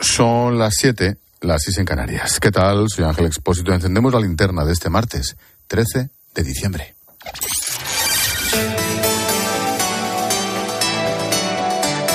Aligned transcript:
Son 0.00 0.58
las 0.58 0.74
7, 0.76 1.16
las 1.40 1.62
6 1.64 1.78
en 1.78 1.84
Canarias. 1.84 2.38
¿Qué 2.38 2.52
tal? 2.52 2.88
Soy 2.88 3.04
Ángel 3.04 3.26
Expósito. 3.26 3.72
Encendemos 3.72 4.12
la 4.12 4.20
linterna 4.20 4.64
de 4.64 4.72
este 4.72 4.90
martes, 4.90 5.36
13 5.66 6.10
de 6.34 6.42
diciembre. 6.44 6.94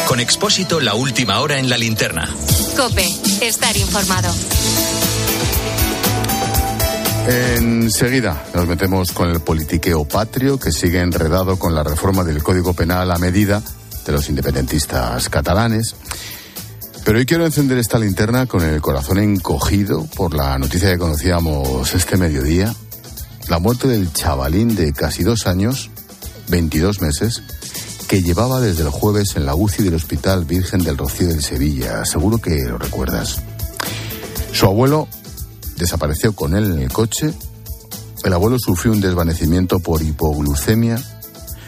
Con 0.08 0.20
Expósito, 0.20 0.80
la 0.80 0.94
última 0.94 1.40
hora 1.42 1.60
en 1.60 1.70
la 1.70 1.78
linterna. 1.78 2.30
Cope, 2.78 3.06
estar 3.42 3.76
informado. 3.76 4.34
Enseguida 7.28 8.44
nos 8.54 8.68
metemos 8.68 9.12
con 9.12 9.29
el 9.29 9.42
politiqueo 9.42 10.06
patrio 10.06 10.60
que 10.60 10.72
sigue 10.72 11.00
enredado 11.00 11.58
con 11.58 11.74
la 11.74 11.84
reforma 11.84 12.24
del 12.24 12.44
Código 12.44 12.74
Penal 12.74 13.12
a 13.12 13.18
medida 13.18 13.62
de 14.06 14.12
los 14.12 14.29
independentistas 14.29 15.29
catalanes. 15.29 15.96
Pero 17.05 17.17
hoy 17.17 17.26
quiero 17.26 17.45
encender 17.45 17.77
esta 17.77 17.99
linterna 17.99 18.45
con 18.45 18.63
el 18.63 18.81
corazón 18.81 19.17
encogido 19.17 20.05
por 20.16 20.34
la 20.34 20.57
noticia 20.57 20.89
que 20.89 20.98
conocíamos 20.98 21.93
este 21.93 22.16
mediodía. 22.16 22.73
La 23.49 23.59
muerte 23.59 23.89
del 23.89 24.13
chavalín 24.13 24.73
de 24.76 24.93
casi 24.93 25.23
dos 25.23 25.45
años, 25.45 25.89
22 26.48 27.02
meses, 27.02 27.43
que 28.07 28.21
llevaba 28.21 28.62
desde 28.62 28.84
el 28.84 28.89
jueves 28.89 29.35
en 29.35 29.45
la 29.45 29.53
UCI 29.53 29.84
del 29.84 29.95
Hospital 29.95 30.45
Virgen 30.45 30.81
del 30.81 30.98
Rocío 30.98 31.27
de 31.27 31.41
Sevilla. 31.41 32.05
Seguro 32.05 32.38
que 32.38 32.63
lo 32.63 32.77
recuerdas. 32.77 33.41
Su 34.54 34.67
abuelo 34.67 35.09
desapareció 35.76 36.34
con 36.34 36.55
él 36.55 36.71
en 36.71 36.79
el 36.79 36.93
coche. 36.93 37.34
El 38.23 38.31
abuelo 38.31 38.57
sufrió 38.59 38.93
un 38.93 39.01
desvanecimiento 39.01 39.79
por 39.79 40.01
hipoglucemia 40.01 41.04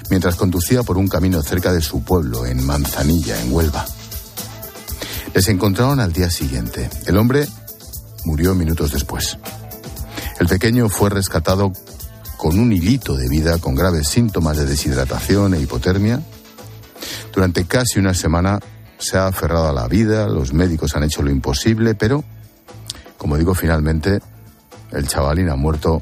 mientras 0.09 0.35
conducía 0.35 0.83
por 0.83 0.97
un 0.97 1.09
camino 1.09 1.41
cerca 1.41 1.73
de 1.73 1.81
su 1.81 2.03
pueblo, 2.03 2.45
en 2.45 2.65
Manzanilla, 2.65 3.41
en 3.41 3.51
Huelva. 3.51 3.85
Les 5.35 5.49
encontraron 5.49 5.99
al 5.99 6.13
día 6.13 6.29
siguiente. 6.31 6.89
El 7.07 7.17
hombre 7.17 7.45
murió 8.23 8.55
minutos 8.55 8.93
después. 8.93 9.37
El 10.39 10.47
pequeño 10.47 10.87
fue 10.87 11.09
rescatado 11.09 11.73
con 12.37 12.57
un 12.57 12.71
hilito 12.71 13.17
de 13.17 13.27
vida 13.27 13.57
con 13.57 13.75
graves 13.75 14.07
síntomas 14.07 14.55
de 14.55 14.65
deshidratación 14.65 15.53
e 15.53 15.59
hipotermia. 15.59 16.21
Durante 17.33 17.65
casi 17.65 17.99
una 17.99 18.13
semana 18.13 18.61
se 18.97 19.17
ha 19.17 19.27
aferrado 19.27 19.67
a 19.67 19.73
la 19.73 19.89
vida, 19.89 20.29
los 20.29 20.53
médicos 20.53 20.95
han 20.95 21.03
hecho 21.03 21.21
lo 21.21 21.29
imposible, 21.29 21.95
pero, 21.95 22.23
como 23.17 23.35
digo, 23.35 23.53
finalmente 23.53 24.21
el 24.93 25.05
chavalín 25.05 25.49
ha 25.49 25.57
muerto 25.57 26.01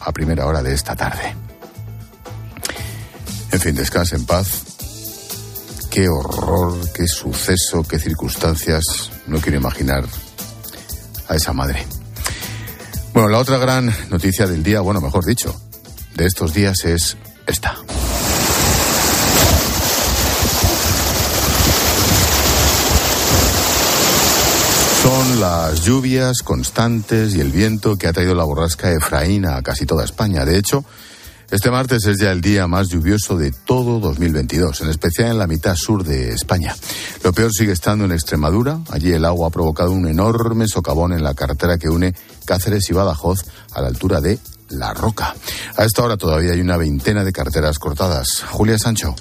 a 0.00 0.10
primera 0.10 0.44
hora 0.44 0.60
de 0.60 0.74
esta 0.74 0.96
tarde. 0.96 1.36
En 3.52 3.60
fin, 3.60 3.76
descanse 3.76 4.16
en 4.16 4.26
paz 4.26 4.71
qué 5.92 6.08
horror, 6.08 6.90
qué 6.94 7.06
suceso, 7.06 7.82
qué 7.82 7.98
circunstancias. 7.98 8.82
No 9.26 9.38
quiero 9.40 9.58
imaginar 9.58 10.04
a 11.28 11.34
esa 11.34 11.52
madre. 11.52 11.86
Bueno, 13.12 13.28
la 13.28 13.38
otra 13.38 13.58
gran 13.58 13.94
noticia 14.08 14.46
del 14.46 14.62
día, 14.62 14.80
bueno, 14.80 15.02
mejor 15.02 15.26
dicho, 15.26 15.54
de 16.14 16.24
estos 16.24 16.54
días 16.54 16.86
es 16.86 17.18
esta. 17.46 17.76
Son 25.02 25.40
las 25.40 25.82
lluvias 25.82 26.38
constantes 26.42 27.34
y 27.34 27.40
el 27.40 27.50
viento 27.50 27.98
que 27.98 28.06
ha 28.06 28.14
traído 28.14 28.34
la 28.34 28.44
borrasca 28.44 28.90
Efraín 28.92 29.44
a 29.44 29.60
casi 29.60 29.84
toda 29.84 30.04
España. 30.04 30.46
De 30.46 30.56
hecho, 30.56 30.86
este 31.52 31.70
martes 31.70 32.06
es 32.06 32.18
ya 32.18 32.32
el 32.32 32.40
día 32.40 32.66
más 32.66 32.88
lluvioso 32.88 33.36
de 33.36 33.52
todo 33.52 34.00
2022, 34.00 34.80
en 34.80 34.88
especial 34.88 35.32
en 35.32 35.38
la 35.38 35.46
mitad 35.46 35.76
sur 35.76 36.02
de 36.02 36.30
España. 36.30 36.74
Lo 37.22 37.34
peor 37.34 37.52
sigue 37.52 37.72
estando 37.72 38.06
en 38.06 38.12
Extremadura. 38.12 38.80
Allí 38.90 39.12
el 39.12 39.26
agua 39.26 39.48
ha 39.48 39.50
provocado 39.50 39.92
un 39.92 40.08
enorme 40.08 40.66
socavón 40.66 41.12
en 41.12 41.22
la 41.22 41.34
carretera 41.34 41.76
que 41.76 41.90
une 41.90 42.14
Cáceres 42.46 42.88
y 42.88 42.94
Badajoz 42.94 43.44
a 43.74 43.82
la 43.82 43.88
altura 43.88 44.22
de 44.22 44.38
La 44.70 44.94
Roca. 44.94 45.34
A 45.76 45.84
esta 45.84 46.02
hora 46.02 46.16
todavía 46.16 46.52
hay 46.52 46.60
una 46.62 46.78
veintena 46.78 47.22
de 47.22 47.32
carreteras 47.34 47.78
cortadas. 47.78 48.42
Julia 48.48 48.78
Sancho. 48.78 49.14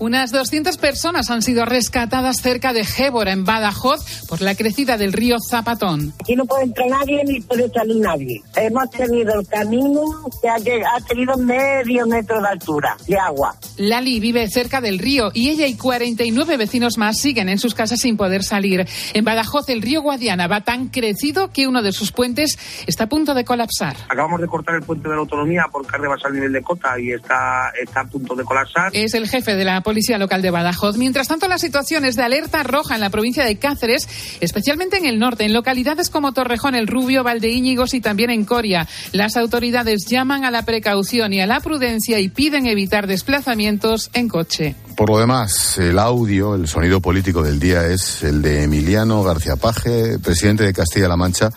Unas 0.00 0.30
200 0.30 0.78
personas 0.78 1.28
han 1.28 1.42
sido 1.42 1.64
rescatadas 1.64 2.40
cerca 2.40 2.72
de 2.72 2.84
Gébora, 2.84 3.32
en 3.32 3.44
Badajoz, 3.44 4.26
por 4.28 4.40
la 4.40 4.54
crecida 4.54 4.96
del 4.96 5.12
río 5.12 5.38
Zapatón. 5.50 6.14
Aquí 6.20 6.36
no 6.36 6.44
puede 6.46 6.64
entrar 6.64 6.88
nadie 6.88 7.24
ni 7.24 7.40
puede 7.40 7.68
salir 7.70 7.96
nadie. 7.96 8.40
Hemos 8.54 8.90
tenido 8.90 9.40
el 9.40 9.46
camino 9.48 10.02
que 10.40 10.48
ha, 10.48 11.00
tenido 11.00 11.36
medio 11.38 12.06
metro 12.06 12.40
de 12.40 12.48
altura 12.48 12.96
de 13.08 13.18
agua. 13.18 13.56
Lali 13.76 14.20
vive 14.20 14.48
cerca 14.48 14.80
del 14.80 15.00
río 15.00 15.32
y 15.34 15.48
ella 15.48 15.66
y 15.66 15.74
49 15.74 16.56
vecinos 16.56 16.96
más 16.96 17.18
siguen 17.18 17.48
en 17.48 17.58
sus 17.58 17.74
casas 17.74 18.00
sin 18.00 18.16
poder 18.16 18.44
salir. 18.44 18.86
En 19.14 19.24
Badajoz, 19.24 19.68
el 19.68 19.82
río 19.82 20.02
Guadiana 20.02 20.46
va 20.46 20.60
tan 20.60 20.88
crecido 20.88 21.50
que 21.50 21.66
uno 21.66 21.82
de 21.82 21.90
sus 21.90 22.12
puentes 22.12 22.56
está 22.86 23.04
a 23.04 23.08
punto 23.08 23.34
de 23.34 23.44
colapsar. 23.44 23.96
Acabamos 24.08 24.40
de 24.40 24.46
cortar 24.46 24.76
el 24.76 24.82
puente 24.82 25.08
de 25.08 25.14
la 25.14 25.20
autonomía 25.20 25.66
porque 25.72 25.96
arriba 25.96 26.16
al 26.22 26.32
nivel 26.32 26.52
de 26.52 26.62
cota 26.62 26.98
y 27.00 27.10
está, 27.10 27.72
está 27.80 28.00
a 28.00 28.04
punto 28.04 28.36
de 28.36 28.44
colapsar. 28.44 28.90
Es 28.92 29.14
el 29.14 29.28
jefe 29.28 29.56
de 29.56 29.64
la 29.64 29.80
Policía 29.88 30.18
Local 30.18 30.42
de 30.42 30.50
Badajoz. 30.50 30.98
Mientras 30.98 31.28
tanto, 31.28 31.48
la 31.48 31.56
situación 31.56 32.04
es 32.04 32.14
de 32.14 32.22
alerta 32.22 32.62
roja 32.62 32.94
en 32.94 33.00
la 33.00 33.08
provincia 33.08 33.42
de 33.42 33.56
Cáceres, 33.56 34.06
especialmente 34.38 34.98
en 34.98 35.06
el 35.06 35.18
norte, 35.18 35.46
en 35.46 35.54
localidades 35.54 36.10
como 36.10 36.32
Torrejón, 36.34 36.74
El 36.74 36.86
Rubio, 36.86 37.24
Valdeíñigos 37.24 37.94
y 37.94 38.02
también 38.02 38.28
en 38.28 38.44
Coria. 38.44 38.86
Las 39.12 39.38
autoridades 39.38 40.04
llaman 40.04 40.44
a 40.44 40.50
la 40.50 40.66
precaución 40.66 41.32
y 41.32 41.40
a 41.40 41.46
la 41.46 41.60
prudencia 41.60 42.20
y 42.20 42.28
piden 42.28 42.66
evitar 42.66 43.06
desplazamientos 43.06 44.10
en 44.12 44.28
coche. 44.28 44.76
Por 44.94 45.08
lo 45.08 45.20
demás, 45.20 45.78
el 45.78 45.98
audio, 45.98 46.54
el 46.54 46.68
sonido 46.68 47.00
político 47.00 47.42
del 47.42 47.58
día 47.58 47.86
es 47.86 48.22
el 48.22 48.42
de 48.42 48.64
Emiliano 48.64 49.22
García 49.22 49.56
Paje, 49.56 50.18
presidente 50.18 50.64
de 50.64 50.74
Castilla-La 50.74 51.16
Mancha, 51.16 51.48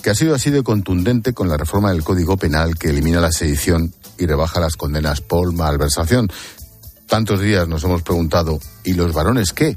que 0.00 0.10
ha 0.10 0.14
sido 0.14 0.36
así 0.36 0.50
de 0.50 0.62
contundente 0.62 1.32
con 1.32 1.48
la 1.48 1.56
reforma 1.56 1.90
del 1.90 2.04
Código 2.04 2.36
Penal 2.36 2.78
que 2.78 2.90
elimina 2.90 3.20
la 3.20 3.32
sedición 3.32 3.92
y 4.16 4.26
rebaja 4.26 4.60
las 4.60 4.76
condenas 4.76 5.20
por 5.20 5.52
malversación 5.52 6.28
tantos 7.08 7.40
días 7.40 7.66
nos 7.66 7.82
hemos 7.82 8.02
preguntado, 8.02 8.60
¿y 8.84 8.92
los 8.92 9.12
varones 9.12 9.52
qué? 9.52 9.76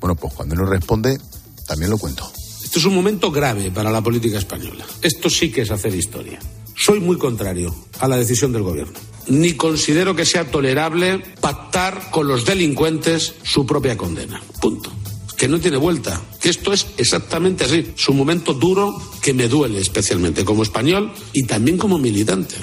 Bueno, 0.00 0.16
pues 0.16 0.34
cuando 0.34 0.54
nos 0.54 0.68
responde, 0.68 1.18
también 1.66 1.90
lo 1.90 1.96
cuento. 1.96 2.30
Esto 2.62 2.78
es 2.78 2.84
un 2.84 2.94
momento 2.94 3.30
grave 3.30 3.70
para 3.70 3.90
la 3.90 4.02
política 4.02 4.36
española. 4.36 4.84
Esto 5.00 5.30
sí 5.30 5.50
que 5.50 5.62
es 5.62 5.70
hacer 5.70 5.94
historia. 5.94 6.38
Soy 6.76 7.00
muy 7.00 7.16
contrario 7.16 7.74
a 8.00 8.08
la 8.08 8.16
decisión 8.16 8.52
del 8.52 8.62
gobierno. 8.62 8.98
Ni 9.28 9.54
considero 9.54 10.14
que 10.14 10.26
sea 10.26 10.50
tolerable 10.50 11.22
pactar 11.40 12.10
con 12.10 12.26
los 12.26 12.44
delincuentes 12.44 13.34
su 13.44 13.64
propia 13.64 13.96
condena. 13.96 14.42
Punto. 14.60 14.92
Que 15.36 15.48
no 15.48 15.60
tiene 15.60 15.76
vuelta. 15.76 16.20
Que 16.40 16.50
esto 16.50 16.72
es 16.72 16.86
exactamente 16.96 17.64
así. 17.64 17.94
Es 17.96 18.08
un 18.08 18.16
momento 18.16 18.52
duro 18.52 19.00
que 19.22 19.32
me 19.32 19.48
duele 19.48 19.78
especialmente 19.78 20.44
como 20.44 20.62
español 20.62 21.12
y 21.32 21.46
también 21.46 21.78
como 21.78 21.98
militante. 21.98 22.56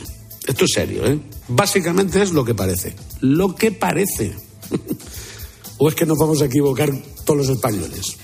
Esto 0.48 0.66
es 0.66 0.72
serio, 0.74 1.06
¿eh? 1.06 1.20
Básicamente 1.48 2.22
es 2.22 2.32
lo 2.32 2.44
que 2.44 2.56
parece. 2.56 2.96
Lo 3.20 3.56
que 3.56 3.72
parece. 3.72 4.36
¿O 5.78 5.90
es 5.90 5.96
que 5.96 6.06
nos 6.06 6.18
vamos 6.18 6.42
a 6.42 6.46
equivocar 6.46 6.92
todos 7.26 7.38
los 7.38 7.50
españoles? 7.50 8.18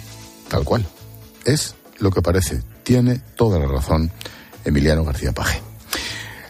Tal 0.47 0.63
cual. 0.63 0.85
Es 1.45 1.75
lo 1.99 2.11
que 2.11 2.21
parece. 2.21 2.61
Tiene 2.83 3.21
toda 3.35 3.59
la 3.59 3.67
razón 3.67 4.11
Emiliano 4.65 5.03
García 5.03 5.31
Paje. 5.31 5.61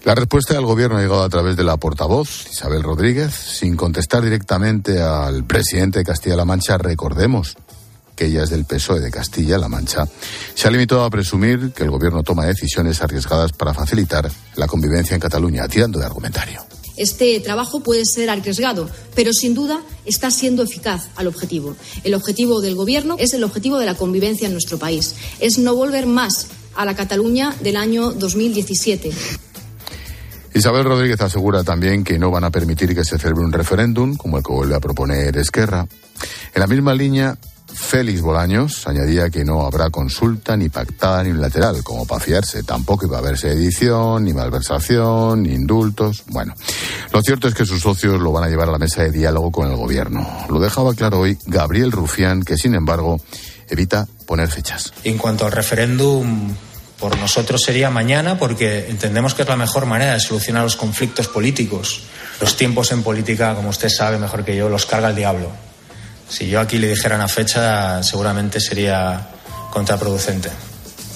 La 0.04 0.16
respuesta 0.16 0.54
del 0.54 0.66
gobierno 0.66 0.98
ha 0.98 1.02
llegado 1.02 1.24
a 1.24 1.30
través 1.30 1.58
de 1.58 1.64
la 1.64 1.76
portavoz, 1.76 2.48
Isabel 2.50 2.82
Rodríguez, 2.82 3.34
sin 3.34 3.76
contestar 3.76 4.24
directamente 4.24 5.02
al 5.02 5.44
presidente 5.44 6.00
de 6.00 6.06
Castilla-La 6.06 6.46
Mancha. 6.46 6.78
Recordemos 6.78 7.58
que 8.18 8.26
ella 8.26 8.44
es 8.44 8.50
del 8.50 8.66
PSOE 8.66 9.00
de 9.00 9.12
Castilla-La 9.12 9.70
Mancha, 9.70 10.06
se 10.56 10.68
ha 10.68 10.72
limitado 10.72 11.04
a 11.06 11.10
presumir 11.10 11.72
que 11.72 11.84
el 11.84 11.92
gobierno 11.92 12.24
toma 12.24 12.46
decisiones 12.46 13.02
arriesgadas 13.02 13.54
para 13.54 13.74
facilitar 13.74 14.30
la 14.56 14.68
convivencia 14.68 15.14
en 15.14 15.22
Cataluña, 15.22 15.68
tirando 15.68 16.00
de 16.00 16.06
argumentario. 16.06 16.66
Este 16.98 17.40
trabajo 17.40 17.82
puede 17.82 18.04
ser 18.06 18.32
arriesgado, 18.32 18.90
pero 19.16 19.32
sin 19.32 19.54
duda 19.54 19.80
está 20.06 20.32
siendo 20.32 20.64
eficaz 20.64 21.10
al 21.16 21.28
objetivo. 21.28 21.76
El 22.04 22.16
objetivo 22.16 22.60
del 22.60 22.76
Gobierno 22.76 23.18
es 23.20 23.36
el 23.36 23.44
objetivo 23.44 23.78
de 23.78 23.86
la 23.86 23.94
convivencia 23.94 24.48
en 24.48 24.54
nuestro 24.54 24.80
país. 24.80 25.16
Es 25.40 25.60
no 25.60 25.76
volver 25.76 26.08
más 26.08 26.48
a 26.76 26.86
la 26.86 26.96
Cataluña 26.96 27.56
del 27.62 27.78
año 27.78 28.12
2017. 28.12 29.12
Isabel 30.56 30.86
Rodríguez 30.86 31.22
asegura 31.22 31.64
también 31.64 32.04
que 32.04 32.18
no 32.18 32.32
van 32.32 32.46
a 32.46 32.50
permitir 32.50 32.96
que 32.96 33.04
se 33.04 33.20
celebre 33.20 33.46
un 33.46 33.52
referéndum, 33.52 34.16
como 34.16 34.38
el 34.38 34.44
que 34.44 34.54
vuelve 34.54 34.74
a 34.74 34.80
proponer 34.80 35.38
Esquerra. 35.38 35.88
En 36.56 36.60
la 36.60 36.66
misma 36.66 36.96
línea, 36.96 37.38
Félix 37.74 38.22
Bolaños 38.22 38.88
añadía 38.88 39.30
que 39.30 39.44
no 39.44 39.66
habrá 39.66 39.90
consulta 39.90 40.56
ni 40.58 40.70
pactada 40.70 41.24
ni 41.24 41.32
unilateral, 41.32 41.84
como 41.84 42.06
para 42.06 42.24
fiarse. 42.24 42.64
Tampoco 42.64 43.06
iba 43.06 43.18
a 43.18 43.20
haber 43.20 43.38
sedición, 43.38 44.24
ni 44.24 44.34
malversación, 44.34 45.44
ni 45.44 45.54
indultos. 45.54 46.24
Bueno, 46.28 46.54
lo 47.12 47.22
cierto 47.22 47.48
es 47.48 47.54
que 47.54 47.66
sus 47.66 47.82
socios 47.82 48.20
lo 48.20 48.32
van 48.32 48.46
a 48.46 48.50
llevar 48.50 48.70
a 48.70 48.72
la 48.72 48.78
mesa 48.78 49.04
de 49.04 49.12
diálogo 49.12 49.52
con 49.52 49.70
el 49.70 49.76
gobierno. 49.76 50.28
Lo 50.50 50.60
dejaba 50.60 50.94
claro 50.94 51.20
hoy 51.20 51.38
Gabriel 51.46 51.92
Rufián, 51.92 52.44
que 52.44 52.58
sin 52.58 52.76
embargo 52.76 53.20
evita 53.70 54.08
poner 54.26 54.50
fechas. 54.50 54.94
En 55.04 55.18
cuanto 55.18 55.46
al 55.46 55.52
referéndum, 55.52 56.54
por 57.00 57.18
nosotros 57.18 57.62
sería 57.62 57.90
mañana 57.90 58.40
porque 58.40 58.90
entendemos 58.90 59.34
que 59.34 59.44
es 59.44 59.48
la 59.48 59.56
mejor 59.56 59.86
manera 59.86 60.14
de 60.14 60.20
solucionar 60.20 60.64
los 60.64 60.76
conflictos 60.76 61.28
políticos. 61.28 62.04
Los 62.42 62.56
tiempos 62.56 62.92
en 62.92 63.04
política, 63.04 63.56
como 63.56 63.70
usted 63.70 63.90
sabe 63.90 64.18
mejor 64.18 64.44
que 64.44 64.56
yo, 64.56 64.70
los 64.70 64.86
carga 64.86 65.10
el 65.10 65.16
diablo. 65.16 65.67
Si 66.30 66.48
yo 66.48 66.60
aquí 66.60 66.78
le 66.78 66.90
dijera 66.90 67.16
una 67.16 67.28
fecha, 67.28 68.04
seguramente 68.04 68.60
sería 68.60 69.30
contraproducente. 69.72 70.50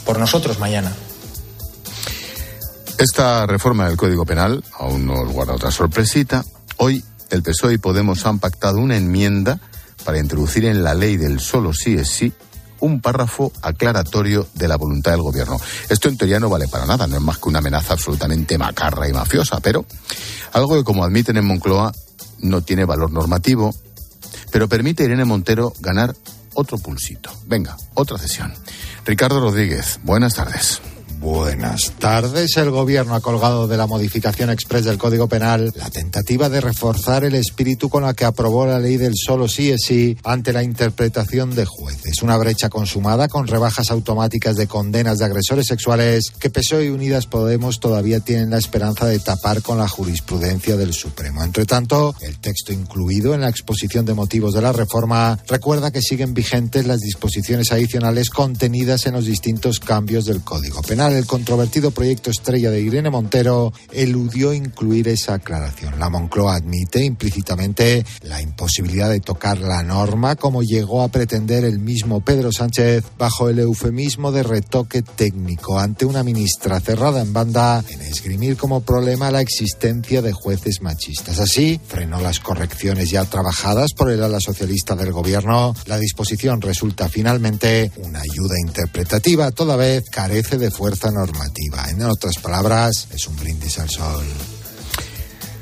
Por 0.06 0.20
nosotros 0.20 0.60
mañana. 0.60 0.92
Esta 2.98 3.46
reforma 3.48 3.88
del 3.88 3.98
Código 3.98 4.26
Penal 4.26 4.64
aún 4.78 5.06
nos 5.06 5.32
guarda 5.32 5.54
otra 5.54 5.72
sorpresita. 5.72 6.46
Hoy 6.78 7.04
el 7.30 7.44
PSOE 7.44 7.74
y 7.74 7.78
Podemos 7.78 8.26
han 8.26 8.40
pactado 8.40 8.78
una 8.78 8.98
enmienda 8.98 9.60
para 10.06 10.20
introducir 10.20 10.66
en 10.66 10.84
la 10.84 10.94
ley 10.94 11.18
del 11.18 11.40
solo 11.40 11.74
sí 11.74 11.96
es 11.96 12.10
sí 12.10 12.34
un 12.80 13.00
párrafo 13.00 13.52
aclaratorio 13.62 14.48
de 14.54 14.68
la 14.68 14.76
voluntad 14.76 15.12
del 15.12 15.22
gobierno. 15.22 15.60
Esto 15.90 16.10
en 16.10 16.18
teoría 16.18 16.40
no 16.40 16.50
vale 16.50 16.68
para 16.68 16.86
nada, 16.86 17.08
no 17.08 17.16
es 17.16 17.22
más 17.22 17.38
que 17.38 17.50
una 17.50 17.60
amenaza 17.60 17.94
absolutamente 17.94 18.58
macarra 18.58 19.08
y 19.08 19.14
mafiosa, 19.14 19.60
pero 19.62 19.86
algo 20.52 20.76
que 20.76 20.84
como 20.84 21.04
admiten 21.04 21.38
en 21.38 21.46
Moncloa 21.46 21.92
no 22.40 22.62
tiene 22.62 22.86
valor 22.86 23.12
normativo, 23.12 23.74
pero 24.52 24.68
permite 24.68 25.04
a 25.04 25.06
Irene 25.08 25.26
Montero 25.26 25.74
ganar 25.80 26.16
otro 26.54 26.78
pulsito. 26.78 27.32
Venga, 27.46 27.78
otra 27.94 28.18
sesión. 28.18 28.54
Ricardo 29.06 29.40
Rodríguez, 29.40 30.00
buenas 30.04 30.36
tardes. 30.36 30.82
Buenas 31.22 31.92
tardes. 32.00 32.58
El 32.58 32.72
Gobierno 32.72 33.14
ha 33.14 33.22
colgado 33.22 33.68
de 33.68 33.78
la 33.78 33.86
modificación 33.86 34.50
express 34.50 34.86
del 34.86 34.98
Código 34.98 35.28
Penal 35.28 35.72
la 35.76 35.92
tentativa 35.92 36.50
de 36.50 36.62
reforzar 36.62 37.24
el 37.24 37.36
espíritu 37.36 37.90
con 37.90 38.02
la 38.02 38.16
que 38.16 38.26
aprobó 38.26 38.66
la 38.66 38.80
ley 38.80 38.98
del 38.98 39.14
solo 39.16 39.48
sí 39.48 39.70
es 39.70 39.82
sí 39.86 40.18
ante 40.24 40.52
la 40.52 40.64
interpretación 40.64 41.54
de 41.54 41.66
jueces. 41.66 42.24
Una 42.24 42.38
brecha 42.38 42.70
consumada 42.70 43.28
con 43.28 43.46
rebajas 43.46 43.92
automáticas 43.92 44.56
de 44.56 44.66
condenas 44.66 45.20
de 45.20 45.26
agresores 45.26 45.68
sexuales 45.68 46.32
que 46.40 46.50
PSOE 46.50 46.86
y 46.86 46.90
Unidas 46.90 47.28
Podemos 47.28 47.80
todavía 47.80 48.20
tienen 48.22 48.50
la 48.50 48.58
esperanza 48.58 49.06
de 49.06 49.20
tapar 49.20 49.62
con 49.62 49.78
la 49.78 49.88
jurisprudencia 49.88 50.76
del 50.76 50.92
Supremo. 50.92 51.44
Entre 51.44 51.68
tanto, 51.68 52.16
el 52.22 52.40
texto 52.40 52.74
incluido 52.74 53.36
en 53.36 53.42
la 53.42 53.50
exposición 53.50 54.06
de 54.06 54.16
motivos 54.16 54.56
de 54.56 54.64
la 54.64 54.74
reforma 54.74 55.38
recuerda 55.48 55.92
que 55.92 56.02
siguen 56.02 56.34
vigentes 56.34 56.88
las 56.88 57.00
disposiciones 57.00 57.72
adicionales 57.72 58.32
contenidas 58.32 59.06
en 59.06 59.14
los 59.14 59.26
distintos 59.26 59.80
cambios 59.80 60.26
del 60.26 60.42
Código 60.42 60.82
Penal 60.82 61.11
el 61.16 61.26
controvertido 61.26 61.92
proyecto 61.92 62.32
estrella 62.32 62.72
de 62.72 62.82
Irene 62.82 63.10
Montero 63.10 63.74
eludió 63.92 64.54
incluir 64.54 65.08
esa 65.08 65.36
aclaración. 65.36 66.00
La 66.00 66.10
Moncloa 66.10 66.56
admite 66.56 67.04
implícitamente 67.04 68.06
la 68.24 68.42
imposibilidad 68.42 69.10
de 69.10 69.20
tocar 69.20 69.60
la 69.60 69.84
norma, 69.84 70.36
como 70.36 70.64
llegó 70.64 71.02
a 71.02 71.10
pretender 71.10 71.66
el 71.66 71.80
mismo 71.80 72.22
Pedro 72.22 72.52
Sánchez 72.52 73.04
bajo 73.18 73.50
el 73.50 73.60
eufemismo 73.60 74.32
de 74.32 74.44
retoque 74.44 75.02
técnico 75.02 75.80
ante 75.80 76.06
una 76.06 76.24
ministra 76.24 76.80
cerrada 76.80 77.22
en 77.22 77.34
banda 77.34 77.84
en 77.90 78.02
esgrimir 78.02 78.58
como 78.58 78.82
problema 78.82 79.32
la 79.32 79.42
existencia 79.42 80.22
de 80.22 80.34
jueces 80.34 80.82
machistas. 80.82 81.40
Así, 81.40 81.80
frenó 81.88 82.20
las 82.20 82.40
correcciones 82.40 83.10
ya 83.10 83.26
trabajadas 83.26 83.94
por 83.94 84.10
el 84.12 84.24
ala 84.24 84.40
socialista 84.40 84.96
del 84.96 85.12
gobierno. 85.12 85.76
La 85.86 85.98
disposición 85.98 86.62
resulta 86.62 87.10
finalmente 87.10 87.92
una 87.98 88.20
ayuda 88.20 88.56
interpretativa, 88.66 89.52
toda 89.52 89.76
vez 89.76 90.10
carece 90.10 90.58
de 90.58 90.72
fuerza 90.72 91.01
normativa. 91.10 91.90
En 91.90 92.04
otras 92.04 92.36
palabras, 92.38 93.08
es 93.12 93.28
un 93.28 93.36
brindis 93.38 93.80
al 93.80 93.90
sol. 93.90 94.26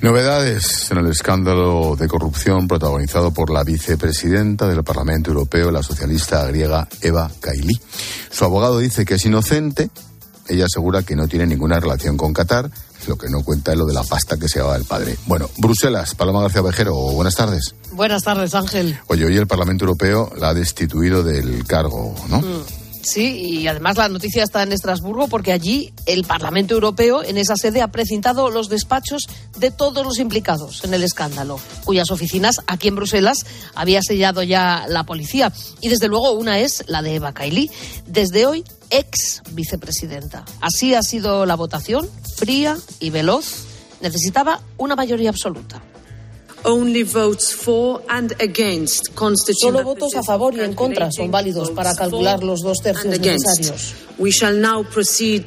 Novedades 0.01 0.89
en 0.91 0.99
el 0.99 1.07
escándalo 1.07 1.97
de 1.97 2.07
corrupción 2.07 2.69
protagonizado 2.69 3.31
por 3.31 3.49
la 3.49 3.65
vicepresidenta 3.65 4.65
del 4.67 4.81
Parlamento 4.81 5.31
Europeo, 5.31 5.71
la 5.71 5.83
socialista 5.83 6.45
griega 6.45 6.87
Eva 7.01 7.29
Kaili. 7.41 7.77
Su 8.31 8.45
abogado 8.45 8.79
dice 8.79 9.03
que 9.03 9.15
es 9.15 9.25
inocente. 9.25 9.89
Ella 10.47 10.65
asegura 10.65 11.03
que 11.03 11.17
no 11.17 11.27
tiene 11.27 11.45
ninguna 11.47 11.81
relación 11.81 12.15
con 12.15 12.33
Qatar. 12.33 12.71
Lo 13.07 13.17
que 13.17 13.29
no 13.29 13.43
cuenta 13.43 13.73
es 13.73 13.77
lo 13.77 13.85
de 13.85 13.93
la 13.93 14.03
pasta 14.03 14.37
que 14.37 14.47
se 14.47 14.59
llevaba 14.59 14.77
el 14.77 14.85
padre. 14.85 15.17
Bueno, 15.25 15.49
Bruselas, 15.57 16.15
Paloma 16.15 16.41
García 16.41 16.61
Vejero, 16.61 16.95
buenas 16.95 17.35
tardes. 17.35 17.75
Buenas 17.91 18.23
tardes, 18.23 18.55
Ángel. 18.55 18.97
Oye, 19.07 19.25
hoy 19.25 19.35
el 19.35 19.47
Parlamento 19.47 19.83
Europeo 19.83 20.31
la 20.37 20.49
ha 20.49 20.53
destituido 20.53 21.23
del 21.23 21.65
cargo, 21.65 22.15
¿no? 22.29 22.39
Mm. 22.39 22.63
Sí, 23.09 23.61
y 23.61 23.67
además 23.67 23.97
la 23.97 24.07
noticia 24.07 24.43
está 24.43 24.61
en 24.61 24.71
Estrasburgo 24.71 25.27
porque 25.27 25.51
allí 25.51 25.91
el 26.05 26.25
Parlamento 26.25 26.75
Europeo 26.75 27.23
en 27.23 27.39
esa 27.39 27.55
sede 27.55 27.81
ha 27.81 27.87
precintado 27.87 28.51
los 28.51 28.69
despachos 28.69 29.27
de 29.57 29.71
todos 29.71 30.05
los 30.05 30.19
implicados 30.19 30.83
en 30.83 30.93
el 30.93 31.03
escándalo, 31.03 31.59
cuyas 31.85 32.11
oficinas 32.11 32.61
aquí 32.67 32.87
en 32.87 32.97
Bruselas 32.97 33.47
había 33.73 34.03
sellado 34.03 34.43
ya 34.43 34.85
la 34.87 35.05
policía. 35.07 35.51
Y 35.81 35.89
desde 35.89 36.07
luego 36.07 36.33
una 36.33 36.59
es 36.59 36.83
la 36.85 37.01
de 37.01 37.15
Eva 37.15 37.33
Kaili, 37.33 37.71
desde 38.05 38.45
hoy 38.45 38.63
ex 38.91 39.41
vicepresidenta. 39.53 40.45
Así 40.61 40.93
ha 40.93 41.01
sido 41.01 41.47
la 41.47 41.55
votación, 41.55 42.07
fría 42.35 42.77
y 42.99 43.09
veloz. 43.09 43.65
Necesitaba 44.01 44.61
una 44.77 44.95
mayoría 44.95 45.31
absoluta. 45.31 45.81
Solo 49.59 49.83
votos 49.83 50.15
a 50.15 50.23
favor 50.23 50.53
y 50.55 50.59
en 50.61 50.73
contra 50.73 51.11
son 51.11 51.31
válidos 51.31 51.71
para 51.71 51.95
calcular 51.95 52.43
los 52.43 52.61
dos 52.61 52.79
tercios 52.79 53.19
necesarios. 53.19 53.93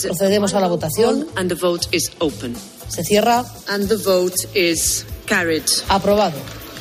Procedemos 0.02 0.54
a 0.54 0.60
la 0.60 0.68
votación. 0.68 1.26
Se 2.88 3.04
cierra. 3.04 3.44
Aprobado. 5.88 6.36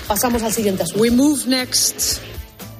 Pasamos 0.08 0.44
al 0.44 0.54
siguiente 0.54 0.84
asunto. 0.84 1.00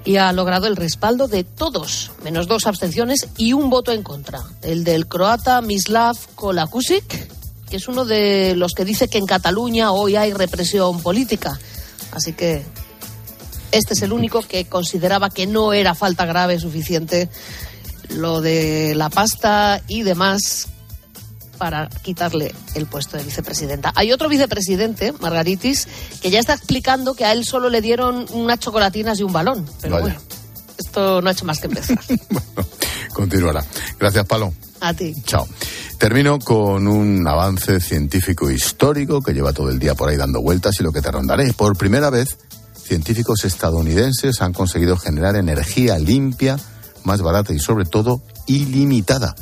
Y 0.04 0.18
ha 0.18 0.34
logrado 0.34 0.68
el 0.68 0.76
respaldo 0.76 1.28
de 1.28 1.44
todos, 1.44 2.12
menos 2.24 2.48
dos 2.48 2.66
abstenciones 2.66 3.28
y 3.38 3.54
un 3.54 3.70
voto 3.70 3.92
en 3.92 4.02
contra. 4.04 4.42
El 4.64 4.84
del 4.84 5.08
croata 5.08 5.62
Mislav 5.62 6.18
Kolakusic 6.36 7.28
que 7.72 7.78
es 7.78 7.88
uno 7.88 8.04
de 8.04 8.54
los 8.58 8.74
que 8.74 8.84
dice 8.84 9.08
que 9.08 9.18
en 9.18 9.26
Cataluña 9.26 9.94
hoy 9.94 10.18
hay 10.18 10.34
represión 10.34 11.02
política. 11.02 11.58
Así 12.12 12.34
que 12.34 12.64
este 13.72 13.94
es 13.94 14.02
el 14.02 14.12
único 14.12 14.42
que 14.42 14.66
consideraba 14.66 15.30
que 15.30 15.48
no 15.48 15.72
era 15.72 15.96
falta 15.96 16.26
grave 16.26 16.60
suficiente 16.60 17.30
lo 18.10 18.42
de 18.42 18.94
la 18.96 19.10
pasta 19.10 19.82
y 19.88 20.04
demás 20.04 20.68
para 21.58 21.88
quitarle 21.88 22.54
el 22.76 22.88
puesto 22.88 23.16
de 23.16 23.24
vicepresidenta. 23.24 23.94
Hay 23.96 24.12
otro 24.12 24.28
vicepresidente, 24.28 25.14
Margaritis, 25.14 25.88
que 26.22 26.30
ya 26.30 26.40
está 26.40 26.56
explicando 26.56 27.14
que 27.14 27.24
a 27.24 27.32
él 27.32 27.46
solo 27.46 27.70
le 27.70 27.80
dieron 27.80 28.26
unas 28.32 28.60
chocolatinas 28.60 29.18
y 29.20 29.24
un 29.24 29.32
balón. 29.32 29.66
Pero 29.80 30.02
bueno, 30.02 30.20
esto 30.78 31.22
no 31.22 31.30
ha 31.30 31.32
hecho 31.32 31.46
más 31.46 31.60
que 31.60 31.68
empezar. 31.68 32.00
bueno, 32.30 32.70
continuará. 33.14 33.64
Gracias, 33.98 34.26
Palo. 34.26 34.54
A 34.82 34.94
ti. 34.94 35.16
Chao. 35.24 35.48
Termino 36.02 36.40
con 36.40 36.88
un 36.88 37.28
avance 37.28 37.80
científico 37.80 38.50
histórico 38.50 39.22
que 39.22 39.34
lleva 39.34 39.54
todo 39.54 39.70
el 39.70 39.78
día 39.78 39.94
por 39.94 40.10
ahí 40.10 40.18
dando 40.18 40.42
vueltas 40.42 40.80
y 40.80 40.84
lo 40.84 40.92
que 40.92 41.00
te 41.00 41.12
rondaré. 41.12 41.54
Por 41.54 41.78
primera 41.78 42.10
vez, 42.10 42.40
científicos 42.74 43.46
estadounidenses 43.46 44.42
han 44.42 44.52
conseguido 44.52 44.98
generar 44.98 45.36
energía 45.36 46.00
limpia, 46.00 46.58
más 47.04 47.22
barata 47.22 47.54
y 47.54 47.60
sobre 47.60 47.86
todo 47.86 48.24
ilimitada 48.48 49.36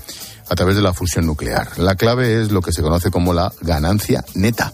a 0.50 0.56
través 0.56 0.76
de 0.76 0.82
la 0.82 0.94
fusión 0.94 1.26
nuclear. 1.28 1.80
La 1.80 1.96
clave 1.96 2.42
es 2.42 2.52
lo 2.52 2.60
que 2.62 2.74
se 2.74 2.82
conoce 2.82 3.10
como 3.10 3.34
la 3.34 3.54
ganancia 3.62 4.26
neta. 4.36 4.74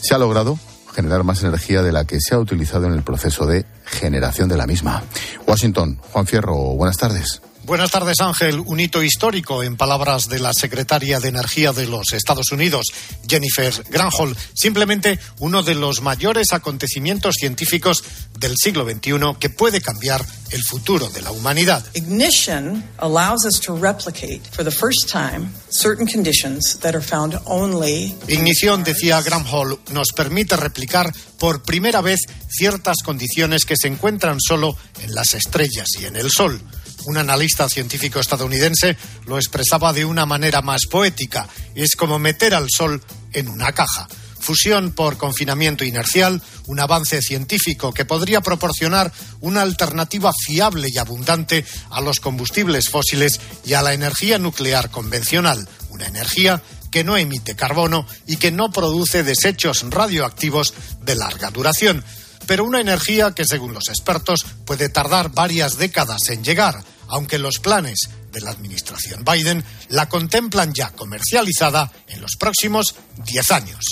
Se 0.00 0.16
ha 0.16 0.18
logrado 0.18 0.58
generar 0.92 1.22
más 1.22 1.44
energía 1.44 1.82
de 1.82 1.92
la 1.92 2.04
que 2.04 2.18
se 2.20 2.34
ha 2.34 2.40
utilizado 2.40 2.86
en 2.86 2.94
el 2.94 3.04
proceso 3.04 3.46
de 3.46 3.64
generación 3.84 4.48
de 4.48 4.56
la 4.56 4.66
misma. 4.66 5.04
Washington, 5.46 6.00
Juan 6.10 6.26
Fierro, 6.26 6.56
buenas 6.74 6.96
tardes. 6.96 7.42
Buenas 7.64 7.92
tardes, 7.92 8.20
Ángel. 8.20 8.58
Un 8.58 8.80
hito 8.80 9.04
histórico, 9.04 9.62
en 9.62 9.76
palabras 9.76 10.28
de 10.28 10.40
la 10.40 10.52
secretaria 10.52 11.20
de 11.20 11.28
Energía 11.28 11.72
de 11.72 11.86
los 11.86 12.12
Estados 12.12 12.50
Unidos, 12.50 12.86
Jennifer 13.28 13.72
Granholm. 13.88 14.34
Simplemente 14.52 15.20
uno 15.38 15.62
de 15.62 15.76
los 15.76 16.02
mayores 16.02 16.52
acontecimientos 16.52 17.36
científicos 17.38 18.02
del 18.36 18.56
siglo 18.56 18.84
XXI 18.84 19.36
que 19.38 19.48
puede 19.48 19.80
cambiar 19.80 20.26
el 20.50 20.64
futuro 20.64 21.08
de 21.10 21.22
la 21.22 21.30
humanidad. 21.30 21.84
Ignition 21.94 22.82
allows 22.98 23.46
us 23.46 23.60
to 23.60 23.76
replicate 23.76 24.40
for 24.50 24.64
the 24.64 24.72
first 24.72 25.08
time 25.08 25.48
certain 25.70 26.06
conditions 26.06 26.78
that 26.80 26.96
are 26.96 27.04
found 27.04 27.38
only. 27.46 28.12
Ignición, 28.26 28.82
decía 28.82 29.22
Granholm, 29.22 29.78
nos 29.92 30.08
permite 30.12 30.56
replicar 30.56 31.12
por 31.38 31.62
primera 31.62 32.00
vez 32.00 32.22
ciertas 32.48 32.96
condiciones 33.04 33.64
que 33.64 33.76
se 33.80 33.86
encuentran 33.86 34.38
solo 34.40 34.76
en 35.00 35.14
las 35.14 35.34
estrellas 35.34 35.86
y 36.00 36.06
en 36.06 36.16
el 36.16 36.28
Sol. 36.28 36.60
Un 37.04 37.16
analista 37.16 37.68
científico 37.68 38.20
estadounidense 38.20 38.96
lo 39.26 39.36
expresaba 39.36 39.92
de 39.92 40.04
una 40.04 40.24
manera 40.24 40.62
más 40.62 40.82
poética. 40.88 41.48
Es 41.74 41.96
como 41.96 42.18
meter 42.18 42.54
al 42.54 42.68
Sol 42.70 43.02
en 43.32 43.48
una 43.48 43.72
caja. 43.72 44.06
Fusión 44.38 44.92
por 44.92 45.18
confinamiento 45.18 45.84
inercial, 45.84 46.42
un 46.66 46.80
avance 46.80 47.22
científico 47.22 47.92
que 47.92 48.04
podría 48.04 48.40
proporcionar 48.40 49.12
una 49.40 49.62
alternativa 49.62 50.32
fiable 50.46 50.88
y 50.92 50.98
abundante 50.98 51.64
a 51.90 52.00
los 52.00 52.20
combustibles 52.20 52.88
fósiles 52.88 53.40
y 53.64 53.74
a 53.74 53.82
la 53.82 53.94
energía 53.94 54.38
nuclear 54.38 54.90
convencional, 54.90 55.68
una 55.90 56.06
energía 56.06 56.62
que 56.90 57.04
no 57.04 57.16
emite 57.16 57.54
carbono 57.56 58.06
y 58.26 58.36
que 58.36 58.50
no 58.50 58.70
produce 58.72 59.22
desechos 59.22 59.84
radioactivos 59.88 60.74
de 61.02 61.14
larga 61.14 61.50
duración 61.50 62.04
pero 62.46 62.64
una 62.64 62.80
energía 62.80 63.32
que, 63.32 63.44
según 63.44 63.72
los 63.72 63.88
expertos, 63.88 64.44
puede 64.64 64.88
tardar 64.88 65.30
varias 65.30 65.78
décadas 65.78 66.28
en 66.28 66.42
llegar 66.42 66.82
aunque 67.12 67.38
los 67.38 67.58
planes 67.58 68.08
de 68.32 68.40
la 68.40 68.50
administración 68.50 69.22
Biden 69.24 69.62
la 69.90 70.08
contemplan 70.08 70.72
ya 70.74 70.90
comercializada 70.90 71.92
en 72.08 72.20
los 72.20 72.36
próximos 72.38 72.94
10 73.24 73.50
años. 73.52 73.84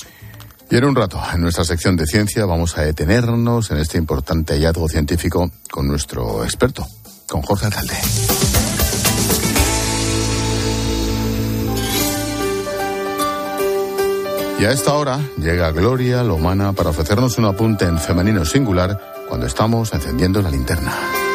Y 0.70 0.76
en 0.76 0.84
un 0.84 0.96
rato, 0.96 1.20
en 1.32 1.42
nuestra 1.42 1.64
sección 1.64 1.96
de 1.96 2.06
ciencia, 2.06 2.46
vamos 2.46 2.78
a 2.78 2.82
detenernos 2.82 3.70
en 3.70 3.78
este 3.78 3.98
importante 3.98 4.54
hallazgo 4.54 4.88
científico 4.88 5.50
con 5.70 5.86
nuestro 5.86 6.44
experto, 6.44 6.86
con 7.28 7.42
Jorge 7.42 7.66
Alcalde. 7.66 7.96
Y 14.58 14.64
a 14.64 14.72
esta 14.72 14.94
hora 14.94 15.18
llega 15.38 15.72
Gloria 15.72 16.22
Lomana 16.22 16.72
para 16.72 16.90
ofrecernos 16.90 17.36
un 17.38 17.46
apunte 17.46 17.86
en 17.86 17.98
femenino 17.98 18.44
singular 18.44 19.26
cuando 19.28 19.46
estamos 19.46 19.92
encendiendo 19.92 20.40
la 20.40 20.50
linterna. 20.50 21.29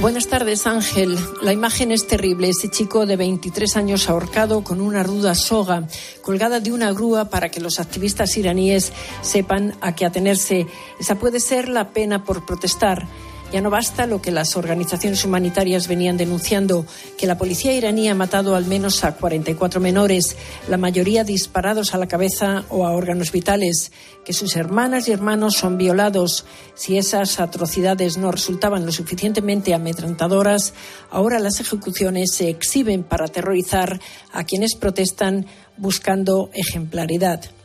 Buenas 0.00 0.28
tardes, 0.28 0.68
Ángel. 0.68 1.18
La 1.42 1.52
imagen 1.52 1.90
es 1.90 2.06
terrible. 2.06 2.48
Ese 2.48 2.68
chico 2.68 3.04
de 3.04 3.16
23 3.16 3.76
años 3.76 4.08
ahorcado 4.08 4.62
con 4.62 4.80
una 4.80 5.02
ruda 5.02 5.34
soga 5.34 5.88
colgada 6.22 6.60
de 6.60 6.70
una 6.70 6.92
grúa 6.92 7.30
para 7.30 7.48
que 7.50 7.60
los 7.60 7.80
activistas 7.80 8.36
iraníes 8.36 8.92
sepan 9.22 9.74
a 9.80 9.96
qué 9.96 10.06
atenerse. 10.06 10.68
Esa 11.00 11.16
puede 11.16 11.40
ser 11.40 11.68
la 11.68 11.90
pena 11.90 12.22
por 12.22 12.46
protestar. 12.46 13.08
Ya 13.50 13.62
no 13.62 13.70
basta 13.70 14.06
lo 14.06 14.20
que 14.20 14.30
las 14.30 14.56
organizaciones 14.56 15.24
humanitarias 15.24 15.88
venían 15.88 16.18
denunciando, 16.18 16.84
que 17.16 17.26
la 17.26 17.38
policía 17.38 17.72
iraní 17.72 18.10
ha 18.10 18.14
matado 18.14 18.54
al 18.54 18.66
menos 18.66 19.04
a 19.04 19.14
44 19.14 19.80
menores, 19.80 20.36
la 20.68 20.76
mayoría 20.76 21.24
disparados 21.24 21.94
a 21.94 21.98
la 21.98 22.08
cabeza 22.08 22.64
o 22.68 22.86
a 22.86 22.92
órganos 22.92 23.32
vitales, 23.32 23.90
que 24.22 24.34
sus 24.34 24.54
hermanas 24.54 25.08
y 25.08 25.12
hermanos 25.12 25.54
son 25.54 25.78
violados. 25.78 26.44
Si 26.74 26.98
esas 26.98 27.40
atrocidades 27.40 28.18
no 28.18 28.30
resultaban 28.30 28.84
lo 28.84 28.92
suficientemente 28.92 29.72
amedrentadoras, 29.72 30.74
ahora 31.10 31.38
las 31.38 31.58
ejecuciones 31.58 32.32
se 32.34 32.50
exhiben 32.50 33.02
para 33.02 33.24
aterrorizar 33.24 33.98
a 34.30 34.44
quienes 34.44 34.74
protestan 34.74 35.46
buscando 35.78 36.50
ejemplaridad. 36.52 37.57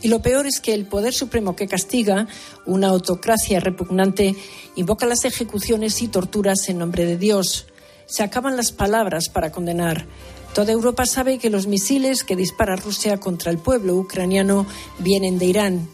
Y 0.00 0.08
lo 0.08 0.22
peor 0.22 0.46
es 0.46 0.60
que 0.60 0.74
el 0.74 0.86
Poder 0.86 1.12
Supremo 1.12 1.56
que 1.56 1.66
castiga, 1.66 2.28
una 2.66 2.88
autocracia 2.88 3.58
repugnante, 3.60 4.36
invoca 4.76 5.06
las 5.06 5.24
ejecuciones 5.24 6.00
y 6.02 6.08
torturas 6.08 6.68
en 6.68 6.78
nombre 6.78 7.04
de 7.04 7.16
Dios. 7.16 7.66
Se 8.06 8.22
acaban 8.22 8.56
las 8.56 8.72
palabras 8.72 9.28
para 9.28 9.50
condenar. 9.50 10.06
Toda 10.54 10.72
Europa 10.72 11.04
sabe 11.04 11.38
que 11.38 11.50
los 11.50 11.66
misiles 11.66 12.24
que 12.24 12.36
dispara 12.36 12.76
Rusia 12.76 13.18
contra 13.18 13.50
el 13.50 13.58
pueblo 13.58 13.96
ucraniano 13.96 14.66
vienen 14.98 15.38
de 15.38 15.46
Irán. 15.46 15.88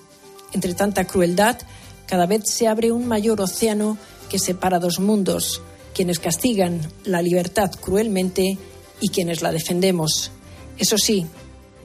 Entre 0.53 0.75
tanta 0.75 1.07
crueldad, 1.07 1.59
cada 2.07 2.27
vez 2.27 2.49
se 2.49 2.69
abre 2.69 2.93
un 2.93 3.09
mayor 3.09 3.41
océano 3.41 3.99
que 4.29 4.39
separa 4.39 4.79
dos 4.79 5.01
mundos, 5.01 5.63
quienes 5.95 6.19
castigan 6.19 6.81
la 7.05 7.23
libertad 7.23 7.71
cruelmente 7.81 8.59
y 9.01 9.09
quienes 9.09 9.43
la 9.43 9.51
defendemos. 9.51 10.31
Eso 10.79 10.99
sí, 10.99 11.27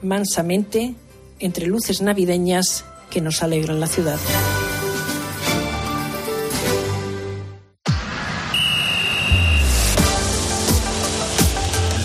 mansamente, 0.01 0.95
entre 1.39 1.67
luces 1.67 2.01
navideñas 2.01 2.85
que 3.09 3.21
nos 3.21 3.41
alegran 3.41 3.79
la 3.79 3.87
ciudad. 3.87 4.19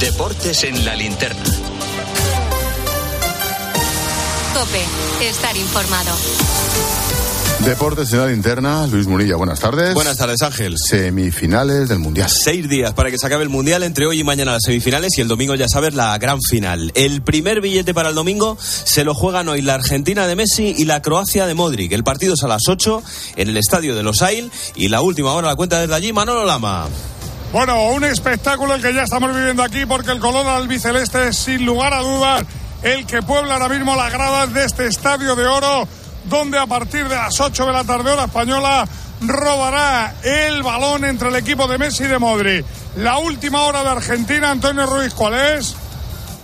Deportes 0.00 0.64
en 0.64 0.84
la 0.84 0.94
linterna. 0.96 1.42
Cope, 4.54 5.28
estar 5.28 5.56
informado. 5.56 7.23
Deportes 7.64 8.12
en 8.12 8.18
la 8.18 8.26
linterna, 8.26 8.86
Luis 8.88 9.06
Munilla, 9.06 9.36
buenas 9.36 9.58
tardes. 9.58 9.94
Buenas 9.94 10.18
tardes, 10.18 10.42
Ángel. 10.42 10.76
Semifinales 10.76 11.88
del 11.88 11.98
Mundial. 11.98 12.28
Seis 12.28 12.68
días 12.68 12.92
para 12.92 13.10
que 13.10 13.16
se 13.16 13.26
acabe 13.26 13.42
el 13.42 13.48
Mundial, 13.48 13.82
entre 13.84 14.06
hoy 14.06 14.20
y 14.20 14.24
mañana 14.24 14.52
las 14.52 14.64
semifinales 14.66 15.16
y 15.16 15.22
el 15.22 15.28
domingo, 15.28 15.54
ya 15.54 15.66
sabes, 15.66 15.94
la 15.94 16.16
gran 16.18 16.40
final. 16.42 16.92
El 16.94 17.22
primer 17.22 17.62
billete 17.62 17.94
para 17.94 18.10
el 18.10 18.14
domingo 18.14 18.58
se 18.60 19.02
lo 19.02 19.14
juegan 19.14 19.48
hoy 19.48 19.62
la 19.62 19.74
Argentina 19.74 20.26
de 20.26 20.36
Messi 20.36 20.74
y 20.76 20.84
la 20.84 21.00
Croacia 21.00 21.46
de 21.46 21.54
Modric. 21.54 21.90
El 21.92 22.04
partido 22.04 22.34
es 22.34 22.42
a 22.42 22.48
las 22.48 22.68
8 22.68 23.02
en 23.36 23.48
el 23.48 23.56
estadio 23.56 23.96
de 23.96 24.02
Los 24.02 24.20
Ail 24.20 24.52
y 24.74 24.88
la 24.88 25.00
última 25.00 25.32
hora 25.32 25.48
la 25.48 25.56
cuenta 25.56 25.80
desde 25.80 25.94
allí, 25.94 26.12
Manolo 26.12 26.44
Lama. 26.44 26.86
Bueno, 27.50 27.88
un 27.92 28.04
espectáculo 28.04 28.74
el 28.74 28.82
que 28.82 28.92
ya 28.92 29.04
estamos 29.04 29.34
viviendo 29.34 29.62
aquí 29.62 29.86
porque 29.86 30.10
el 30.10 30.20
color 30.20 30.46
albiceleste 30.46 31.28
es 31.28 31.36
sin 31.38 31.64
lugar 31.64 31.94
a 31.94 32.02
dudas 32.02 32.44
el 32.82 33.06
que 33.06 33.22
puebla 33.22 33.54
ahora 33.54 33.70
mismo 33.70 33.96
las 33.96 34.12
gradas 34.12 34.52
de 34.52 34.66
este 34.66 34.86
estadio 34.86 35.34
de 35.34 35.46
oro 35.46 35.88
donde 36.24 36.58
a 36.58 36.66
partir 36.66 37.08
de 37.08 37.16
las 37.16 37.40
8 37.40 37.66
de 37.66 37.72
la 37.72 37.84
tarde 37.84 38.12
hora 38.12 38.24
española 38.24 38.86
robará 39.20 40.14
el 40.22 40.62
balón 40.62 41.04
entre 41.04 41.28
el 41.28 41.36
equipo 41.36 41.66
de 41.66 41.78
Messi 41.78 42.04
y 42.04 42.08
de 42.08 42.18
Modri. 42.18 42.64
La 42.96 43.18
última 43.18 43.62
hora 43.62 43.82
de 43.82 43.90
Argentina, 43.90 44.50
Antonio 44.50 44.86
Ruiz, 44.86 45.14
¿cuál 45.14 45.34
es? 45.34 45.76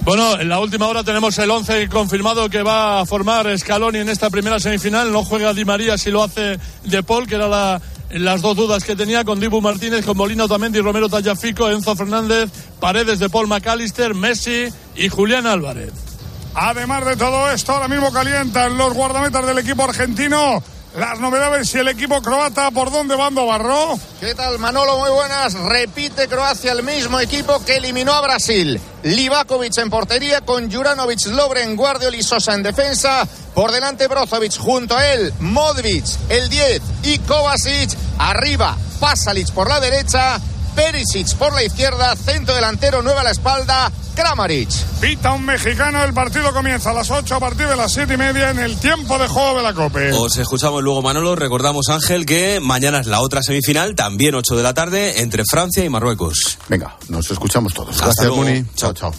Bueno, 0.02 0.40
en 0.40 0.48
la 0.48 0.58
última 0.60 0.86
hora 0.86 1.04
tenemos 1.04 1.38
el 1.38 1.50
11 1.50 1.88
confirmado 1.88 2.48
que 2.48 2.62
va 2.62 3.00
a 3.00 3.06
formar 3.06 3.46
Scaloni 3.58 3.98
en 3.98 4.08
esta 4.08 4.30
primera 4.30 4.58
semifinal. 4.58 5.12
No 5.12 5.24
juega 5.24 5.52
Di 5.52 5.64
María 5.64 5.98
si 5.98 6.10
lo 6.10 6.22
hace 6.22 6.58
De 6.84 7.02
Paul, 7.02 7.26
que 7.26 7.34
era 7.34 7.48
la, 7.48 7.80
las 8.10 8.40
dos 8.40 8.56
dudas 8.56 8.84
que 8.84 8.96
tenía 8.96 9.24
con 9.24 9.40
Dibu 9.40 9.60
Martínez, 9.60 10.06
con 10.06 10.16
Molina 10.16 10.44
Otamendi, 10.44 10.80
Romero 10.80 11.08
Tallafico, 11.08 11.70
Enzo 11.70 11.94
Fernández, 11.94 12.50
Paredes 12.80 13.18
de 13.18 13.28
Paul 13.28 13.46
McAllister, 13.46 14.14
Messi 14.14 14.68
y 14.96 15.08
Julián 15.08 15.46
Álvarez. 15.46 16.09
Además 16.54 17.04
de 17.04 17.16
todo 17.16 17.50
esto, 17.50 17.72
ahora 17.72 17.88
mismo 17.88 18.12
calientan 18.12 18.76
los 18.76 18.92
guardametas 18.94 19.46
del 19.46 19.58
equipo 19.58 19.84
argentino. 19.84 20.62
Las 20.96 21.20
novedades 21.20 21.72
y 21.74 21.78
el 21.78 21.86
equipo 21.86 22.20
croata, 22.20 22.72
¿por 22.72 22.90
dónde 22.90 23.14
van 23.14 23.32
Barro? 23.32 23.96
¿Qué 24.18 24.34
tal, 24.34 24.58
Manolo? 24.58 24.98
Muy 24.98 25.10
buenas. 25.10 25.54
Repite 25.54 26.26
Croacia 26.26 26.72
el 26.72 26.82
mismo 26.82 27.20
equipo 27.20 27.64
que 27.64 27.76
eliminó 27.76 28.12
a 28.12 28.20
Brasil. 28.22 28.80
Livakovic 29.04 29.78
en 29.78 29.88
portería 29.88 30.40
con 30.40 30.70
Juranovic, 30.70 31.26
Lobren, 31.26 31.76
Guardiol 31.76 32.16
y 32.16 32.24
Sosa 32.24 32.54
en 32.54 32.64
defensa. 32.64 33.24
Por 33.54 33.70
delante 33.70 34.08
Brozovic, 34.08 34.58
junto 34.58 34.96
a 34.96 35.06
él 35.12 35.32
Modric, 35.38 36.06
el 36.28 36.48
10 36.48 36.82
y 37.04 37.18
Kovacic. 37.20 37.96
Arriba 38.18 38.76
Pasalic 38.98 39.52
por 39.52 39.68
la 39.68 39.78
derecha. 39.78 40.40
Perisic 40.74 41.34
por 41.36 41.52
la 41.52 41.62
izquierda, 41.62 42.14
centro 42.16 42.54
delantero, 42.54 43.02
nueva 43.02 43.24
la 43.24 43.30
espalda, 43.30 43.90
Kramaric. 44.20 44.68
Pita 45.00 45.32
un 45.32 45.46
mexicano, 45.46 46.04
el 46.04 46.12
partido 46.12 46.52
comienza 46.52 46.90
a 46.90 46.92
las 46.94 47.10
8 47.10 47.34
a 47.36 47.40
partir 47.40 47.66
de 47.66 47.76
las 47.76 47.92
7 47.92 48.14
y 48.14 48.16
media 48.18 48.50
en 48.50 48.58
el 48.58 48.78
tiempo 48.78 49.18
de 49.18 49.26
juego 49.26 49.56
de 49.56 49.62
la 49.62 49.72
COPE. 49.72 50.12
Os 50.12 50.36
escuchamos 50.36 50.82
luego, 50.82 51.00
Manolo. 51.00 51.34
Recordamos, 51.36 51.88
Ángel, 51.88 52.26
que 52.26 52.60
mañana 52.60 53.00
es 53.00 53.06
la 53.06 53.22
otra 53.22 53.42
semifinal, 53.42 53.94
también 53.94 54.34
8 54.34 54.56
de 54.56 54.62
la 54.62 54.74
tarde, 54.74 55.22
entre 55.22 55.44
Francia 55.50 55.84
y 55.84 55.88
Marruecos. 55.88 56.58
Venga, 56.68 56.96
nos 57.08 57.30
escuchamos 57.30 57.72
todos. 57.72 57.98
Gracias, 57.98 58.30
Muni. 58.30 58.62
Chao, 58.74 58.92
chao. 58.92 59.14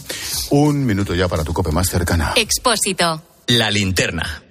Un 0.50 0.86
minuto 0.86 1.14
ya 1.14 1.26
para 1.26 1.42
tu 1.42 1.52
COPE 1.52 1.72
más 1.72 1.88
cercana. 1.88 2.32
Expósito. 2.36 3.22
La 3.48 3.70
linterna. 3.70 4.41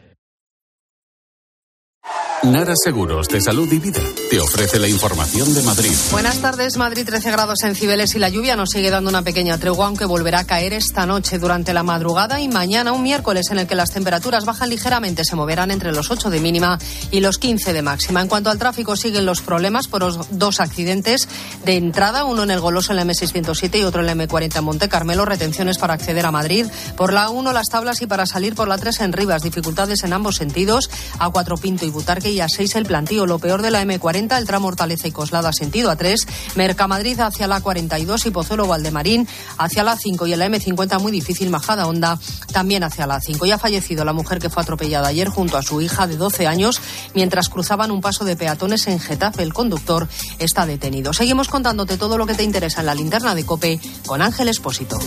Nara 2.44 2.74
Seguros 2.76 3.28
de 3.28 3.40
Salud 3.40 3.72
y 3.72 3.78
Vida 3.78 4.02
te 4.32 4.40
ofrece 4.40 4.80
la 4.80 4.88
información 4.88 5.54
de 5.54 5.62
Madrid. 5.62 5.92
Buenas 6.10 6.40
tardes, 6.40 6.76
Madrid 6.76 7.06
13 7.06 7.30
grados 7.30 7.62
en 7.62 7.76
Cibeles 7.76 8.16
y 8.16 8.20
la 8.20 8.30
lluvia 8.30 8.56
nos 8.56 8.72
sigue 8.72 8.90
dando 8.90 9.12
una 9.12 9.22
pequeña 9.22 9.60
tregua 9.60 9.86
aunque 9.86 10.06
volverá 10.06 10.40
a 10.40 10.44
caer 10.46 10.74
esta 10.74 11.06
noche 11.06 11.38
durante 11.38 11.72
la 11.72 11.84
madrugada 11.84 12.42
y 12.42 12.48
mañana 12.48 12.94
un 12.94 13.04
miércoles 13.04 13.52
en 13.52 13.60
el 13.60 13.68
que 13.68 13.76
las 13.76 13.92
temperaturas 13.92 14.46
bajan 14.46 14.70
ligeramente, 14.70 15.24
se 15.24 15.36
moverán 15.36 15.70
entre 15.70 15.92
los 15.92 16.10
8 16.10 16.32
de 16.32 16.40
mínima 16.40 16.80
y 17.12 17.20
los 17.20 17.38
15 17.38 17.74
de 17.74 17.82
máxima. 17.84 18.22
En 18.22 18.28
cuanto 18.28 18.50
al 18.50 18.58
tráfico 18.58 18.96
siguen 18.96 19.28
los 19.28 19.42
problemas 19.42 19.88
por 19.88 20.02
los 20.02 20.18
dos 20.32 20.62
accidentes 20.62 21.28
de 21.64 21.76
entrada, 21.76 22.26
uno 22.26 22.42
en 22.42 22.50
el 22.50 22.60
Goloso 22.60 22.92
en 22.92 22.96
la 22.96 23.06
M607 23.06 23.80
y 23.80 23.84
otro 23.84 24.02
en 24.02 24.08
la 24.08 24.16
M40 24.16 24.58
en 24.58 24.64
Monte 24.64 24.90
Carmelo, 24.90 25.26
retenciones 25.26 25.78
para 25.78 25.94
acceder 25.94 26.26
a 26.26 26.32
Madrid. 26.32 26.66
Por 26.98 27.14
la 27.14 27.30
1 27.30 27.54
las 27.54 27.68
tablas 27.68 28.02
y 28.02 28.08
para 28.08 28.26
salir 28.26 28.56
por 28.56 28.68
la 28.68 28.80
3 28.80 29.02
en 29.02 29.14
Rivas, 29.14 29.44
dificultades 29.44 30.04
en 30.04 30.14
ambos 30.14 30.38
sentidos, 30.38 30.90
a 31.20 31.30
4 31.30 31.58
Pinto 31.58 31.86
y 31.86 31.92
Butarque 31.92 32.31
y 32.32 32.42
a 32.42 32.50
6 32.50 32.76
el 32.76 32.86
plantío. 32.86 33.26
Lo 33.26 33.40
peor 33.40 33.62
de 33.62 33.72
la 33.72 33.84
M40, 33.84 34.38
el 34.38 34.48
tramo 34.48 34.72
y 35.04 35.12
Coslada 35.12 35.52
sentido 35.54 35.92
a 35.92 35.96
3, 35.96 36.28
Mercamadrid 36.56 37.20
hacia 37.20 37.48
la 37.48 37.62
42 37.62 38.26
y 38.26 38.32
Pozuelo 38.32 38.68
Valdemarín 38.68 39.28
hacia 39.58 39.84
la 39.84 39.98
5 39.98 40.28
y 40.28 40.34
en 40.34 40.40
la 40.40 40.48
M50 40.48 41.00
muy 41.00 41.12
difícil 41.12 41.50
Majada 41.50 41.88
Honda 41.88 42.20
también 42.52 42.84
hacia 42.84 43.08
la 43.08 43.20
5. 43.20 43.46
Ya 43.46 43.56
ha 43.56 43.60
fallecido 43.60 44.06
la 44.06 44.14
mujer 44.14 44.40
que 44.40 44.50
fue 44.50 44.64
atropellada 44.64 45.08
ayer 45.08 45.30
junto 45.30 45.58
a 45.58 45.62
su 45.62 45.82
hija 45.82 46.08
de 46.08 46.18
12 46.18 46.48
años 46.48 46.82
mientras 47.14 47.50
cruzaban 47.50 47.92
un 47.92 48.02
paso 48.02 48.26
de 48.26 48.36
peatones 48.36 48.88
en 48.88 49.00
Getafe. 49.00 49.44
El 49.44 49.54
conductor 49.54 50.08
está 50.40 50.66
detenido. 50.66 51.14
Seguimos 51.14 51.48
contándote 51.48 51.98
todo 51.98 52.18
lo 52.18 52.26
que 52.26 52.34
te 52.34 52.44
interesa 52.44 52.82
en 52.82 52.88
la 52.88 52.96
linterna 52.96 53.36
de 53.36 53.46
Cope 53.46 53.80
con 54.06 54.22
Ángel 54.22 54.48
Espósito. 54.48 55.00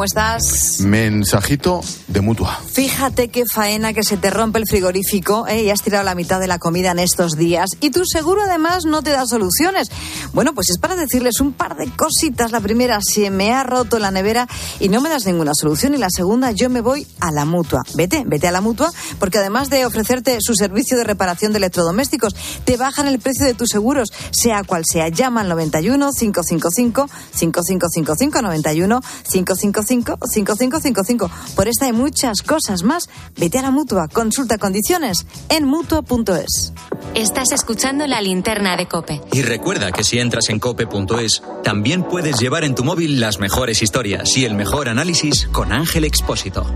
¿Cómo 0.00 0.06
estás? 0.06 0.80
Mensajito 0.80 1.82
de 2.08 2.22
mutua. 2.22 2.58
Fíjate 2.72 3.28
qué 3.28 3.44
faena 3.44 3.92
que 3.92 4.02
se 4.02 4.16
te 4.16 4.30
rompe 4.30 4.58
el 4.58 4.64
frigorífico 4.66 5.46
¿eh? 5.46 5.64
y 5.64 5.68
has 5.68 5.82
tirado 5.82 6.04
la 6.04 6.14
mitad 6.14 6.40
de 6.40 6.46
la 6.46 6.58
comida 6.58 6.92
en 6.92 7.00
estos 7.00 7.32
días. 7.32 7.68
Y 7.82 7.90
tu 7.90 8.06
seguro 8.06 8.40
además 8.42 8.86
no 8.86 9.02
te 9.02 9.10
da 9.10 9.26
soluciones. 9.26 9.90
Bueno, 10.32 10.54
pues 10.54 10.70
es 10.70 10.78
para 10.78 10.96
decirles 10.96 11.40
un 11.40 11.52
par 11.52 11.76
de 11.76 11.90
cositas. 11.90 12.50
La 12.50 12.62
primera, 12.62 12.98
se 13.02 13.28
me 13.28 13.52
ha 13.52 13.62
roto 13.62 13.98
la 13.98 14.10
nevera 14.10 14.48
y 14.78 14.88
no 14.88 15.02
me 15.02 15.10
das 15.10 15.26
ninguna 15.26 15.52
solución. 15.54 15.92
Y 15.92 15.98
la 15.98 16.08
segunda, 16.08 16.50
yo 16.52 16.70
me 16.70 16.80
voy 16.80 17.06
a 17.20 17.30
la 17.30 17.44
mutua. 17.44 17.82
Vete, 17.94 18.24
vete 18.26 18.48
a 18.48 18.52
la 18.52 18.62
mutua, 18.62 18.90
porque 19.18 19.36
además 19.36 19.68
de 19.68 19.84
ofrecerte 19.84 20.38
su 20.40 20.54
servicio 20.54 20.96
de 20.96 21.04
reparación 21.04 21.52
de 21.52 21.58
electrodomésticos, 21.58 22.34
te 22.64 22.78
bajan 22.78 23.06
el 23.06 23.18
precio 23.18 23.44
de 23.44 23.52
tus 23.52 23.68
seguros, 23.68 24.08
sea 24.30 24.64
cual 24.64 24.84
sea. 24.90 25.08
Llama 25.08 25.42
al 25.42 25.50
91 25.50 26.08
555 26.18 27.10
5555 27.34 28.40
91 28.40 29.00
555 29.30 29.89
5555. 29.90 31.30
Por 31.56 31.68
esta 31.68 31.88
y 31.88 31.92
muchas 31.92 32.42
cosas 32.42 32.82
más, 32.82 33.08
vete 33.36 33.58
a 33.58 33.62
la 33.62 33.70
mutua. 33.70 34.08
Consulta 34.08 34.58
condiciones 34.58 35.26
en 35.48 35.64
mutua.es. 35.64 36.72
Estás 37.14 37.52
escuchando 37.52 38.06
la 38.06 38.20
linterna 38.20 38.76
de 38.76 38.86
Cope. 38.86 39.20
Y 39.32 39.42
recuerda 39.42 39.90
que 39.92 40.04
si 40.04 40.18
entras 40.18 40.48
en 40.48 40.60
cope.es, 40.60 41.42
también 41.64 42.04
puedes 42.04 42.38
llevar 42.38 42.64
en 42.64 42.74
tu 42.74 42.84
móvil 42.84 43.20
las 43.20 43.38
mejores 43.38 43.82
historias 43.82 44.36
y 44.36 44.44
el 44.44 44.54
mejor 44.54 44.88
análisis 44.88 45.48
con 45.52 45.72
Ángel 45.72 46.04
Expósito. 46.04 46.66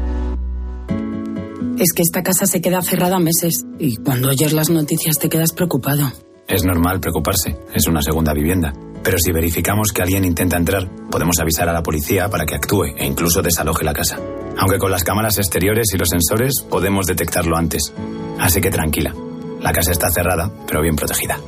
Es 1.79 1.93
que 1.93 2.03
esta 2.03 2.23
casa 2.23 2.47
se 2.47 2.61
queda 2.61 2.83
cerrada 2.83 3.19
meses 3.19 3.65
y 3.79 3.97
cuando 3.97 4.29
oyes 4.29 4.53
las 4.53 4.71
noticias 4.71 5.19
te 5.19 5.29
quedas 5.29 5.53
preocupado. 5.53 6.13
Es 6.47 6.63
normal 6.65 7.01
preocuparse, 7.01 7.57
es 7.73 7.87
una 7.87 8.03
segunda 8.03 8.35
vivienda. 8.35 8.73
Pero 9.03 9.19
si 9.19 9.33
verificamos 9.33 9.93
que 9.93 10.03
alguien 10.03 10.25
intenta 10.25 10.57
entrar, 10.57 10.89
podemos 11.11 11.39
avisar 11.41 11.69
a 11.69 11.73
la 11.73 11.83
policía 11.83 12.29
para 12.29 12.47
que 12.47 12.55
actúe 12.55 12.85
e 12.97 13.07
incluso 13.07 13.43
desaloje 13.43 13.85
la 13.85 13.93
casa. 13.93 14.19
Aunque 14.59 14.79
con 14.79 14.91
las 14.91 15.05
cámaras 15.05 15.39
exteriores 15.39 15.89
y 15.93 15.99
los 15.99 16.09
sensores 16.09 16.63
podemos 16.69 17.07
detectarlo 17.07 17.57
antes. 17.57 17.93
Así 18.39 18.61
que 18.61 18.71
tranquila, 18.71 19.15
la 19.61 19.73
casa 19.73 19.93
está 19.93 20.11
cerrada, 20.11 20.51
pero 20.67 20.83
bien 20.83 20.97
protegida. 20.97 21.39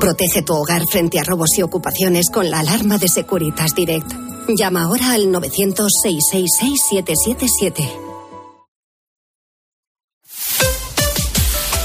Protege 0.00 0.42
tu 0.42 0.54
hogar 0.54 0.82
frente 0.90 1.20
a 1.20 1.24
robos 1.24 1.50
y 1.56 1.62
ocupaciones 1.62 2.28
con 2.30 2.50
la 2.50 2.60
alarma 2.60 2.98
de 2.98 3.08
Securitas 3.08 3.74
Direct. 3.74 4.12
Llama 4.48 4.82
ahora 4.82 5.12
al 5.12 5.26
900-666-777. 5.26 8.11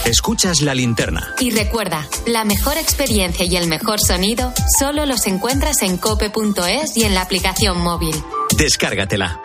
Escuchas 0.08 0.62
la 0.62 0.74
linterna. 0.74 1.36
Y 1.38 1.52
recuerda, 1.52 2.08
la 2.26 2.46
mejor 2.46 2.78
experiencia 2.78 3.46
y 3.46 3.58
el 3.58 3.68
mejor 3.68 4.00
sonido 4.00 4.54
solo 4.80 5.06
los 5.06 5.28
encuentras 5.28 5.82
en 5.82 5.98
cope.es 5.98 6.96
y 6.96 7.04
en 7.04 7.14
la 7.14 7.24
aplicación 7.24 7.82
móvil. 7.82 8.16
Descárgatela. 8.58 9.42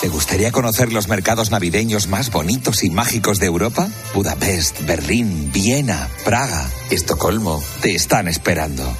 ¿Te 0.00 0.08
gustaría 0.08 0.52
conocer 0.52 0.90
los 0.90 1.06
mercados 1.06 1.50
navideños 1.50 2.08
más 2.08 2.30
bonitos 2.30 2.82
y 2.82 2.88
mágicos 2.88 3.38
de 3.40 3.46
Europa? 3.46 3.90
Budapest, 4.14 4.86
Berlín, 4.86 5.52
Viena, 5.52 6.08
Praga, 6.24 6.70
Estocolmo 6.90 7.62
te 7.82 7.94
están 7.94 8.26
esperando. 8.26 8.90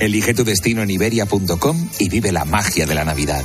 Elige 0.00 0.34
tu 0.34 0.44
destino 0.44 0.82
en 0.82 0.90
iberia.com 0.90 1.88
y 1.98 2.10
vive 2.10 2.30
la 2.30 2.44
magia 2.44 2.84
de 2.84 2.94
la 2.94 3.04
Navidad. 3.06 3.44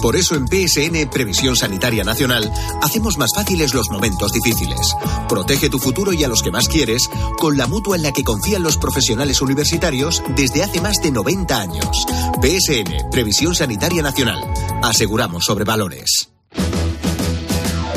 Por 0.00 0.16
eso 0.16 0.34
en 0.34 0.46
PSN 0.46 1.10
Previsión 1.10 1.56
Sanitaria 1.56 2.04
Nacional 2.04 2.50
hacemos 2.82 3.18
más 3.18 3.30
fáciles 3.34 3.74
los 3.74 3.90
momentos 3.90 4.32
difíciles. 4.32 4.94
Protege 5.28 5.68
tu 5.68 5.78
futuro 5.78 6.12
y 6.12 6.24
a 6.24 6.28
los 6.28 6.42
que 6.42 6.50
más 6.50 6.68
quieres 6.68 7.08
con 7.38 7.56
la 7.56 7.66
mutua 7.66 7.96
en 7.96 8.02
la 8.02 8.12
que 8.12 8.24
confían 8.24 8.62
los 8.62 8.76
profesionales 8.76 9.42
universitarios 9.42 10.22
desde 10.36 10.62
hace 10.62 10.80
más 10.80 10.96
de 11.02 11.10
90 11.10 11.60
años. 11.60 12.06
PSN 12.40 13.10
Previsión 13.10 13.54
Sanitaria 13.54 14.02
Nacional. 14.02 14.40
Aseguramos 14.82 15.44
sobre 15.44 15.64
valores. 15.64 16.30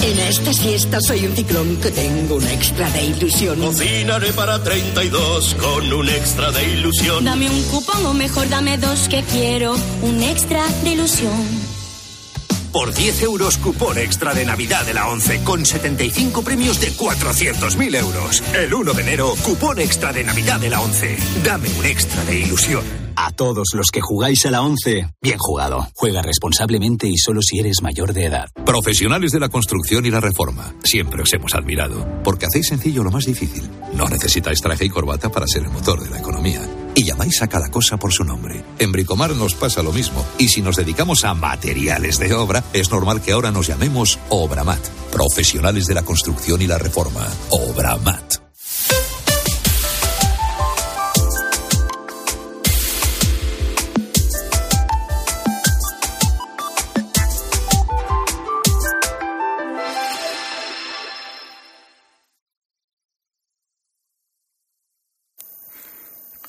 En 0.03 0.19
esta 0.19 0.51
siesta 0.51 0.99
soy 0.99 1.25
un 1.25 1.33
ciclón 1.33 1.77
que 1.77 1.89
tengo 1.89 2.35
un 2.35 2.47
extra 2.47 2.89
de 2.91 3.05
ilusión. 3.05 3.57
Cocinaré 3.59 4.33
para 4.33 4.61
32 4.61 5.55
con 5.55 5.93
un 5.93 6.09
extra 6.09 6.51
de 6.51 6.73
ilusión. 6.73 7.23
Dame 7.23 7.49
un 7.49 7.63
cupón 7.63 8.05
o 8.05 8.13
mejor 8.13 8.49
dame 8.49 8.77
dos 8.77 9.07
que 9.07 9.23
quiero 9.23 9.75
un 10.01 10.21
extra 10.21 10.67
de 10.83 10.91
ilusión. 10.91 11.82
Por 12.73 12.91
10 12.91 13.21
euros 13.21 13.59
cupón 13.59 13.99
extra 13.99 14.33
de 14.33 14.45
Navidad 14.45 14.83
de 14.83 14.95
la 14.95 15.07
11 15.07 15.43
con 15.43 15.63
75 15.63 16.41
premios 16.41 16.81
de 16.81 16.91
400.000 16.91 17.95
euros. 17.99 18.43
El 18.55 18.73
1 18.73 18.93
de 18.93 19.01
enero, 19.03 19.35
cupón 19.43 19.79
extra 19.79 20.11
de 20.11 20.23
Navidad 20.23 20.59
de 20.59 20.71
la 20.71 20.81
11. 20.81 21.15
Dame 21.45 21.69
un 21.69 21.85
extra 21.85 22.25
de 22.25 22.39
ilusión. 22.39 22.83
A 23.15 23.31
todos 23.31 23.67
los 23.75 23.91
que 23.91 24.01
jugáis 24.01 24.47
a 24.47 24.51
la 24.51 24.63
11, 24.63 25.07
bien 25.21 25.37
jugado. 25.37 25.87
Juega 25.93 26.23
responsablemente 26.23 27.07
y 27.07 27.15
solo 27.15 27.43
si 27.43 27.59
eres 27.59 27.83
mayor 27.83 28.11
de 28.11 28.25
edad. 28.25 28.49
Profesionales 28.65 29.31
de 29.31 29.39
la 29.39 29.49
construcción 29.49 30.07
y 30.07 30.09
la 30.09 30.19
reforma. 30.19 30.73
Siempre 30.83 31.21
os 31.21 31.31
hemos 31.31 31.53
admirado. 31.53 32.23
Porque 32.23 32.47
hacéis 32.47 32.69
sencillo 32.69 33.03
lo 33.03 33.11
más 33.11 33.25
difícil. 33.25 33.69
No 33.93 34.09
necesitáis 34.09 34.61
traje 34.61 34.85
y 34.85 34.89
corbata 34.89 35.29
para 35.29 35.45
ser 35.45 35.61
el 35.61 35.69
motor 35.69 36.03
de 36.03 36.09
la 36.09 36.17
economía. 36.17 36.61
Y 36.95 37.03
llamáis 37.03 37.41
a 37.41 37.47
cada 37.47 37.69
cosa 37.69 37.97
por 37.97 38.13
su 38.13 38.23
nombre. 38.23 38.63
En 38.79 38.91
Bricomar 38.91 39.31
nos 39.31 39.55
pasa 39.55 39.81
lo 39.81 39.91
mismo. 39.91 40.25
Y 40.37 40.49
si 40.49 40.61
nos 40.61 40.75
dedicamos 40.75 41.23
a 41.25 41.33
materiales 41.33 42.19
de 42.19 42.33
obra, 42.33 42.63
es 42.73 42.91
normal 42.91 43.21
que 43.21 43.31
ahora 43.31 43.51
nos 43.51 43.67
llamemos 43.67 44.19
Obramat. 44.29 44.85
Profesionales 45.11 45.85
de 45.85 45.95
la 45.95 46.03
construcción 46.03 46.61
y 46.61 46.67
la 46.67 46.77
reforma. 46.77 47.27
Obramat. 47.49 48.42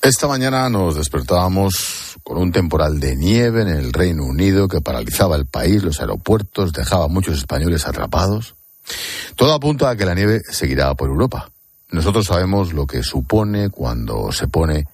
Esta 0.05 0.27
mañana 0.27 0.69
nos 0.69 0.97
despertábamos 0.97 2.17
con 2.23 2.37
un 2.37 2.51
temporal 2.51 2.99
de 2.99 3.15
nieve 3.15 3.63
en 3.63 3.69
el 3.69 3.91
Reino 3.91 4.23
Unido 4.23 4.67
que 4.67 4.79
paralizaba 4.79 5.35
el 5.35 5.47
país, 5.47 5.81
los 5.81 5.99
aeropuertos, 5.99 6.73
dejaba 6.73 7.05
a 7.05 7.07
muchos 7.07 7.39
españoles 7.39 7.87
atrapados. 7.87 8.53
Todo 9.35 9.51
apunta 9.51 9.89
a 9.89 9.95
que 9.95 10.05
la 10.05 10.13
nieve 10.13 10.41
seguirá 10.47 10.93
por 10.93 11.09
Europa. 11.09 11.49
Nosotros 11.89 12.27
sabemos 12.27 12.71
lo 12.71 12.85
que 12.85 13.01
supone 13.01 13.71
cuando 13.71 14.31
se 14.31 14.47
pone 14.47 14.85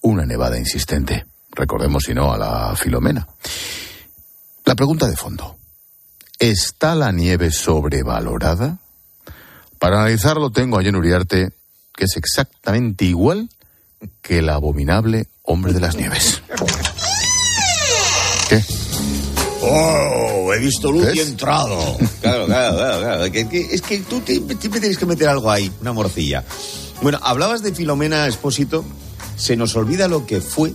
una 0.00 0.26
nevada 0.26 0.58
insistente. 0.58 1.26
Recordemos, 1.52 2.02
si 2.02 2.12
no, 2.12 2.32
a 2.32 2.36
la 2.36 2.74
Filomena. 2.74 3.24
La 4.64 4.74
pregunta 4.74 5.06
de 5.06 5.14
fondo. 5.14 5.58
¿Está 6.40 6.96
la 6.96 7.12
nieve 7.12 7.52
sobrevalorada? 7.52 8.78
Para 9.78 10.00
analizarlo 10.00 10.50
tengo 10.50 10.76
a 10.76 10.82
Jen 10.82 10.96
Uriarte, 10.96 11.52
que 11.94 12.06
es 12.06 12.16
exactamente 12.16 13.04
igual 13.04 13.48
que 14.22 14.38
el 14.38 14.48
abominable 14.48 15.28
hombre 15.42 15.72
de 15.72 15.80
las 15.80 15.96
nieves. 15.96 16.42
¿Qué? 18.48 18.62
¡Oh! 19.62 20.52
He 20.54 20.58
visto 20.60 20.90
luz 20.92 21.08
y 21.14 21.18
he 21.20 21.22
entrado. 21.22 21.78
Claro, 22.20 22.46
claro, 22.46 22.76
claro. 22.76 23.00
claro. 23.00 23.32
Que- 23.32 23.48
que- 23.48 23.68
es 23.72 23.82
que 23.82 23.98
tú 24.00 24.20
te- 24.20 24.34
siempre 24.34 24.80
tienes 24.80 24.98
que 24.98 25.06
meter 25.06 25.28
algo 25.28 25.50
ahí, 25.50 25.70
una 25.80 25.92
morcilla. 25.92 26.42
Bueno, 27.02 27.20
hablabas 27.22 27.62
de 27.62 27.72
Filomena 27.72 28.26
Expósito. 28.26 28.84
Se 29.36 29.54
nos 29.56 29.76
olvida 29.76 30.08
lo 30.08 30.26
que 30.26 30.40
fue, 30.40 30.72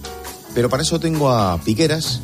pero 0.54 0.70
para 0.70 0.84
eso 0.84 1.00
tengo 1.00 1.32
a 1.32 1.58
Piqueras, 1.62 2.22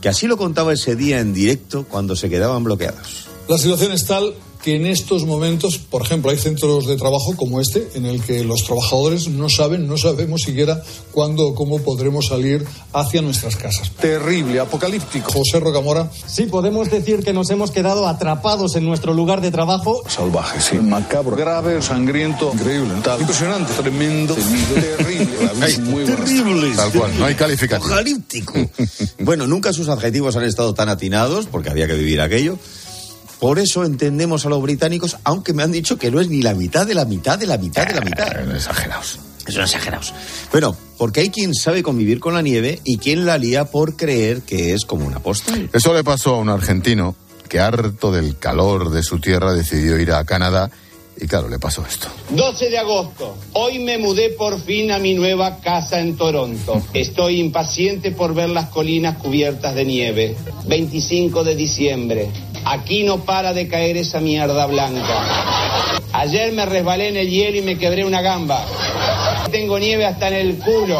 que 0.00 0.08
así 0.08 0.26
lo 0.28 0.36
contaba 0.36 0.72
ese 0.72 0.94
día 0.94 1.18
en 1.20 1.32
directo 1.34 1.84
cuando 1.88 2.14
se 2.14 2.28
quedaban 2.28 2.62
bloqueados. 2.62 3.26
La 3.48 3.56
situación 3.58 3.90
es 3.92 4.06
tal 4.06 4.34
que 4.62 4.76
en 4.76 4.86
estos 4.86 5.24
momentos, 5.24 5.78
por 5.78 6.02
ejemplo, 6.02 6.30
hay 6.30 6.36
centros 6.36 6.86
de 6.86 6.96
trabajo 6.96 7.34
como 7.36 7.60
este, 7.60 7.88
en 7.94 8.04
el 8.04 8.22
que 8.22 8.44
los 8.44 8.64
trabajadores 8.64 9.28
no 9.28 9.48
saben, 9.48 9.86
no 9.86 9.96
sabemos 9.96 10.42
siquiera 10.42 10.82
cuándo 11.12 11.48
o 11.48 11.54
cómo 11.54 11.78
podremos 11.80 12.26
salir 12.26 12.66
hacia 12.92 13.22
nuestras 13.22 13.56
casas. 13.56 13.90
Terrible, 13.92 14.60
apocalíptico. 14.60 15.32
José 15.32 15.60
Rocamora. 15.60 16.10
Sí, 16.26 16.44
podemos 16.44 16.90
decir 16.90 17.22
que 17.22 17.32
nos 17.32 17.50
hemos 17.50 17.70
quedado 17.70 18.06
atrapados 18.06 18.76
en 18.76 18.84
nuestro 18.84 19.14
lugar 19.14 19.40
de 19.40 19.50
trabajo. 19.50 20.02
Salvaje, 20.08 20.60
sí. 20.60 20.76
Macabro. 20.76 21.36
Grave, 21.36 21.80
sangriento. 21.80 22.50
Increíble. 22.52 22.94
Tal. 23.02 23.20
Impresionante. 23.20 23.72
Tremendo. 23.74 24.34
Terrible. 24.34 25.80
Muy 25.80 26.04
buenas. 26.04 26.26
Terribles. 26.26 26.76
Tal 26.76 26.92
cual, 26.92 27.18
no 27.18 27.24
hay 27.24 27.34
calificativo. 27.34 27.86
Apocalíptico. 27.86 28.54
bueno, 29.20 29.46
nunca 29.46 29.72
sus 29.72 29.88
adjetivos 29.88 30.36
han 30.36 30.44
estado 30.44 30.74
tan 30.74 30.88
atinados, 30.88 31.46
porque 31.46 31.70
había 31.70 31.86
que 31.86 31.94
vivir 31.94 32.20
aquello. 32.20 32.58
Por 33.40 33.58
eso 33.58 33.84
entendemos 33.84 34.44
a 34.44 34.50
los 34.50 34.62
británicos, 34.62 35.16
aunque 35.24 35.54
me 35.54 35.62
han 35.62 35.72
dicho 35.72 35.96
que 35.98 36.10
no 36.10 36.20
es 36.20 36.28
ni 36.28 36.42
la 36.42 36.54
mitad 36.54 36.86
de 36.86 36.94
la 36.94 37.06
mitad 37.06 37.38
de 37.38 37.46
la 37.46 37.56
mitad 37.56 37.86
de 37.86 37.94
la 37.94 38.02
mitad. 38.02 38.54
exagerados. 38.54 39.18
Son 39.48 39.62
exagerados. 39.62 40.12
Bueno, 40.52 40.76
porque 40.98 41.20
hay 41.20 41.30
quien 41.30 41.54
sabe 41.54 41.82
convivir 41.82 42.20
con 42.20 42.34
la 42.34 42.42
nieve 42.42 42.80
y 42.84 42.98
quien 42.98 43.24
la 43.24 43.38
lía 43.38 43.64
por 43.64 43.96
creer 43.96 44.42
que 44.42 44.74
es 44.74 44.84
como 44.84 45.06
una 45.06 45.18
postal. 45.20 45.70
Eso 45.72 45.94
le 45.94 46.04
pasó 46.04 46.34
a 46.34 46.38
un 46.38 46.50
argentino 46.50 47.16
que 47.48 47.58
harto 47.58 48.12
del 48.12 48.38
calor 48.38 48.90
de 48.90 49.02
su 49.02 49.18
tierra 49.18 49.54
decidió 49.54 49.98
ir 49.98 50.12
a 50.12 50.24
Canadá 50.24 50.70
y 51.20 51.26
claro, 51.26 51.48
le 51.48 51.58
pasó 51.58 51.84
esto. 51.86 52.08
12 52.30 52.70
de 52.70 52.78
agosto. 52.78 53.36
Hoy 53.52 53.78
me 53.78 53.98
mudé 53.98 54.30
por 54.30 54.58
fin 54.58 54.90
a 54.90 54.98
mi 54.98 55.14
nueva 55.14 55.58
casa 55.58 56.00
en 56.00 56.16
Toronto. 56.16 56.80
Estoy 56.94 57.40
impaciente 57.40 58.10
por 58.10 58.34
ver 58.34 58.48
las 58.48 58.70
colinas 58.70 59.18
cubiertas 59.18 59.74
de 59.74 59.84
nieve. 59.84 60.36
25 60.66 61.44
de 61.44 61.54
diciembre. 61.54 62.30
Aquí 62.64 63.04
no 63.04 63.18
para 63.24 63.52
de 63.52 63.68
caer 63.68 63.98
esa 63.98 64.20
mierda 64.20 64.64
blanca. 64.66 66.00
Ayer 66.12 66.52
me 66.52 66.64
resbalé 66.64 67.08
en 67.08 67.16
el 67.18 67.28
hielo 67.28 67.58
y 67.58 67.62
me 67.62 67.78
quebré 67.78 68.04
una 68.04 68.22
gamba. 68.22 68.64
Tengo 69.50 69.78
nieve 69.78 70.06
hasta 70.06 70.28
en 70.28 70.34
el 70.34 70.58
culo. 70.58 70.98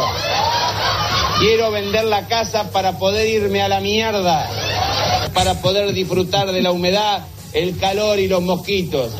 Quiero 1.39 1.71
vender 1.71 2.05
la 2.05 2.27
casa 2.27 2.69
para 2.71 2.99
poder 2.99 3.27
irme 3.27 3.63
a 3.63 3.67
la 3.67 3.79
mierda. 3.79 4.47
Para 5.33 5.61
poder 5.61 5.93
disfrutar 5.93 6.51
de 6.51 6.61
la 6.61 6.71
humedad, 6.71 7.25
el 7.53 7.77
calor 7.77 8.19
y 8.19 8.27
los 8.27 8.41
mosquitos. 8.41 9.13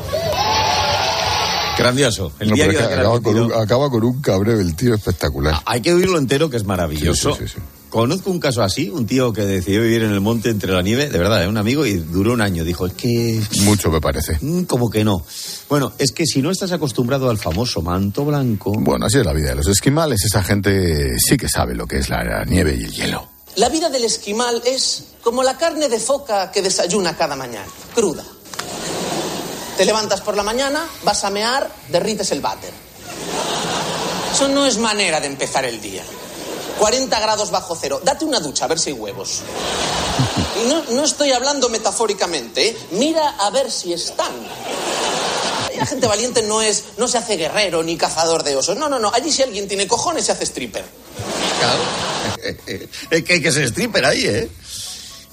Grandioso. 1.78 2.32
El 2.38 2.50
No, 2.50 2.54
diario 2.54 2.78
de 2.78 2.84
acaba, 2.94 3.20
con 3.20 3.38
un, 3.38 3.52
acaba 3.52 3.90
con 3.90 4.04
un 4.04 4.20
cabreo 4.20 4.60
el 4.60 4.76
tío 4.76 4.94
espectacular. 4.94 5.54
Hay 5.66 5.80
que 5.80 5.92
oírlo 5.92 6.18
entero, 6.18 6.50
que 6.50 6.56
es 6.56 6.64
maravilloso. 6.64 7.32
Sí, 7.34 7.38
sí, 7.40 7.48
sí, 7.48 7.54
sí. 7.56 7.62
Conozco 7.88 8.30
un 8.30 8.40
caso 8.40 8.62
así, 8.62 8.88
un 8.88 9.06
tío 9.06 9.34
que 9.34 9.42
decidió 9.42 9.82
vivir 9.82 10.02
en 10.02 10.12
el 10.12 10.20
monte 10.22 10.48
entre 10.48 10.72
la 10.72 10.80
nieve, 10.80 11.10
de 11.10 11.18
verdad, 11.18 11.44
¿eh? 11.44 11.48
un 11.48 11.58
amigo, 11.58 11.84
y 11.84 11.94
duró 11.98 12.32
un 12.32 12.40
año. 12.40 12.64
Dijo, 12.64 12.86
es 12.86 12.94
que... 12.94 13.38
Mucho 13.64 13.90
me 13.90 14.00
parece. 14.00 14.38
mm, 14.40 14.62
Como 14.62 14.88
que 14.88 15.04
no. 15.04 15.26
Bueno, 15.68 15.92
es 15.98 16.12
que 16.12 16.24
si 16.24 16.40
no 16.40 16.50
estás 16.50 16.72
acostumbrado 16.72 17.28
al 17.28 17.36
famoso 17.36 17.82
manto 17.82 18.24
blanco... 18.24 18.72
Bueno, 18.78 19.04
así 19.06 19.18
es 19.18 19.26
la 19.26 19.34
vida 19.34 19.50
de 19.50 19.56
los 19.56 19.68
esquimales. 19.68 20.24
Esa 20.24 20.42
gente 20.42 21.18
sí 21.18 21.36
que 21.36 21.50
sabe 21.50 21.74
lo 21.74 21.86
que 21.86 21.98
es 21.98 22.08
la 22.08 22.44
nieve 22.46 22.76
y 22.80 22.84
el 22.84 22.92
hielo. 22.92 23.28
La 23.56 23.68
vida 23.68 23.90
del 23.90 24.04
esquimal 24.04 24.62
es 24.64 25.08
como 25.22 25.42
la 25.42 25.58
carne 25.58 25.90
de 25.90 25.98
foca 26.00 26.50
que 26.50 26.62
desayuna 26.62 27.14
cada 27.18 27.36
mañana, 27.36 27.66
cruda. 27.94 28.24
Te 29.76 29.84
levantas 29.84 30.20
por 30.20 30.36
la 30.36 30.42
mañana, 30.42 30.86
vas 31.02 31.24
a 31.24 31.30
mear, 31.30 31.70
derrites 31.88 32.30
el 32.30 32.40
váter. 32.40 32.72
Eso 34.32 34.48
no 34.48 34.66
es 34.66 34.78
manera 34.78 35.20
de 35.20 35.26
empezar 35.26 35.64
el 35.64 35.80
día. 35.80 36.02
40 36.78 37.20
grados 37.20 37.50
bajo 37.50 37.76
cero. 37.80 38.00
Date 38.02 38.24
una 38.24 38.40
ducha 38.40 38.64
a 38.64 38.68
ver 38.68 38.78
si 38.78 38.90
hay 38.90 38.94
huevos. 38.94 39.40
Y 40.62 40.68
no, 40.68 40.82
no 40.90 41.04
estoy 41.04 41.32
hablando 41.32 41.68
metafóricamente, 41.68 42.68
¿eh? 42.68 42.76
Mira 42.92 43.36
a 43.38 43.50
ver 43.50 43.70
si 43.70 43.92
están. 43.92 44.32
La 45.76 45.86
gente 45.86 46.06
valiente 46.06 46.42
no 46.42 46.62
es, 46.62 46.84
no 46.96 47.08
se 47.08 47.18
hace 47.18 47.36
guerrero 47.36 47.82
ni 47.82 47.96
cazador 47.96 48.42
de 48.42 48.56
osos. 48.56 48.76
No, 48.76 48.88
no, 48.88 48.98
no. 48.98 49.10
Allí 49.12 49.32
si 49.32 49.42
alguien 49.42 49.66
tiene 49.66 49.86
cojones 49.88 50.26
se 50.26 50.32
hace 50.32 50.44
stripper. 50.44 50.84
Que 53.10 53.32
hay 53.32 53.42
que 53.42 53.52
ser 53.52 53.64
stripper 53.64 54.04
ahí, 54.04 54.26
¿eh? 54.26 54.50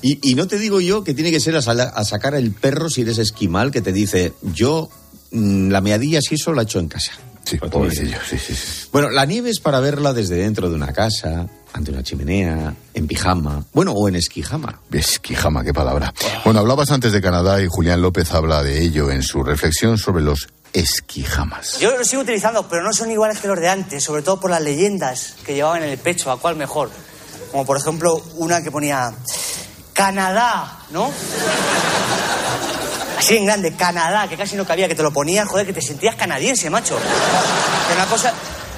Y, 0.01 0.31
y 0.31 0.35
no 0.35 0.47
te 0.47 0.57
digo 0.57 0.79
yo 0.81 1.03
que 1.03 1.13
tiene 1.13 1.31
que 1.31 1.39
ser 1.39 1.55
a, 1.55 1.61
sala- 1.61 1.91
a 1.95 2.03
sacar 2.05 2.33
el 2.35 2.51
perro 2.53 2.89
si 2.89 3.01
eres 3.01 3.17
esquimal 3.17 3.71
que 3.71 3.81
te 3.81 3.91
dice, 3.91 4.33
yo 4.41 4.89
mm, 5.31 5.69
la 5.69 5.81
meadilla 5.81 6.21
sí 6.21 6.35
eso 6.35 6.53
la 6.53 6.61
he 6.61 6.65
hecho 6.65 6.79
en 6.79 6.87
casa. 6.87 7.11
Sí, 7.45 7.57
pobrecillo, 7.57 8.17
sí, 8.29 8.37
sí, 8.37 8.53
sí. 8.53 8.87
Bueno, 8.91 9.09
la 9.09 9.25
nieve 9.25 9.49
es 9.49 9.59
para 9.59 9.79
verla 9.79 10.13
desde 10.13 10.35
dentro 10.35 10.69
de 10.69 10.75
una 10.75 10.93
casa, 10.93 11.47
ante 11.73 11.89
una 11.89 12.03
chimenea, 12.03 12.75
en 12.93 13.07
pijama, 13.07 13.65
bueno, 13.73 13.91
o 13.93 14.07
en 14.07 14.15
esquijama. 14.17 14.79
Esquijama, 14.91 15.63
qué 15.63 15.73
palabra. 15.73 16.13
Bueno, 16.45 16.59
hablabas 16.59 16.91
antes 16.91 17.11
de 17.11 17.21
Canadá 17.21 17.59
y 17.61 17.67
Julián 17.67 18.01
López 18.03 18.31
habla 18.33 18.61
de 18.61 18.83
ello 18.83 19.09
en 19.09 19.23
su 19.23 19.43
reflexión 19.43 19.97
sobre 19.97 20.21
los 20.23 20.47
esquijamas. 20.73 21.79
Yo 21.79 21.97
los 21.97 22.07
sigo 22.07 22.21
utilizando, 22.21 22.67
pero 22.69 22.83
no 22.83 22.93
son 22.93 23.09
iguales 23.11 23.39
que 23.39 23.47
los 23.47 23.59
de 23.59 23.69
antes, 23.69 24.03
sobre 24.03 24.21
todo 24.21 24.39
por 24.39 24.51
las 24.51 24.61
leyendas 24.61 25.35
que 25.45 25.55
llevaban 25.55 25.81
en 25.83 25.89
el 25.89 25.97
pecho, 25.97 26.31
a 26.31 26.39
cuál 26.39 26.55
mejor. 26.55 26.91
Como 27.51 27.65
por 27.65 27.77
ejemplo 27.77 28.21
una 28.35 28.61
que 28.61 28.69
ponía 28.69 29.11
Canadá, 29.99 30.77
¿no? 30.91 31.11
Así 33.17 33.35
en 33.35 33.45
grande, 33.45 33.75
Canadá, 33.75 34.29
que 34.29 34.37
casi 34.37 34.55
no 34.55 34.65
cabía, 34.65 34.87
que 34.87 34.95
te 34.95 35.03
lo 35.03 35.11
ponías, 35.11 35.45
joder, 35.45 35.65
que 35.65 35.73
te 35.73 35.81
sentías 35.81 36.15
canadiense, 36.15 36.69
macho. 36.69 36.97
Que 36.97 37.95
una 37.95 38.05
cosa, 38.05 38.31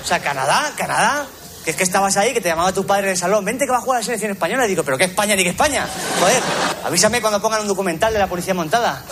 o 0.04 0.08
sea, 0.08 0.18
Canadá, 0.18 0.72
Canadá, 0.76 1.28
que 1.64 1.70
es 1.70 1.78
que 1.78 1.84
estabas 1.84 2.18
ahí, 2.18 2.34
que 2.34 2.42
te 2.42 2.50
llamaba 2.50 2.74
tu 2.74 2.88
padre 2.88 3.04
en 3.04 3.10
el 3.12 3.18
salón, 3.18 3.46
vente 3.46 3.66
que 3.66 3.72
va 3.72 3.78
a 3.78 3.82
jugar 3.82 3.98
a 3.98 4.00
la 4.00 4.06
selección 4.06 4.32
española. 4.32 4.66
Y 4.66 4.70
digo, 4.70 4.82
pero 4.82 4.98
¿qué 4.98 5.04
España 5.04 5.36
ni 5.36 5.44
qué 5.44 5.50
España? 5.50 5.86
Joder, 6.20 6.42
avísame 6.86 7.22
cuando 7.22 7.40
pongan 7.40 7.62
un 7.62 7.68
documental 7.68 8.12
de 8.12 8.18
la 8.18 8.26
policía 8.26 8.56
montada. 8.56 9.04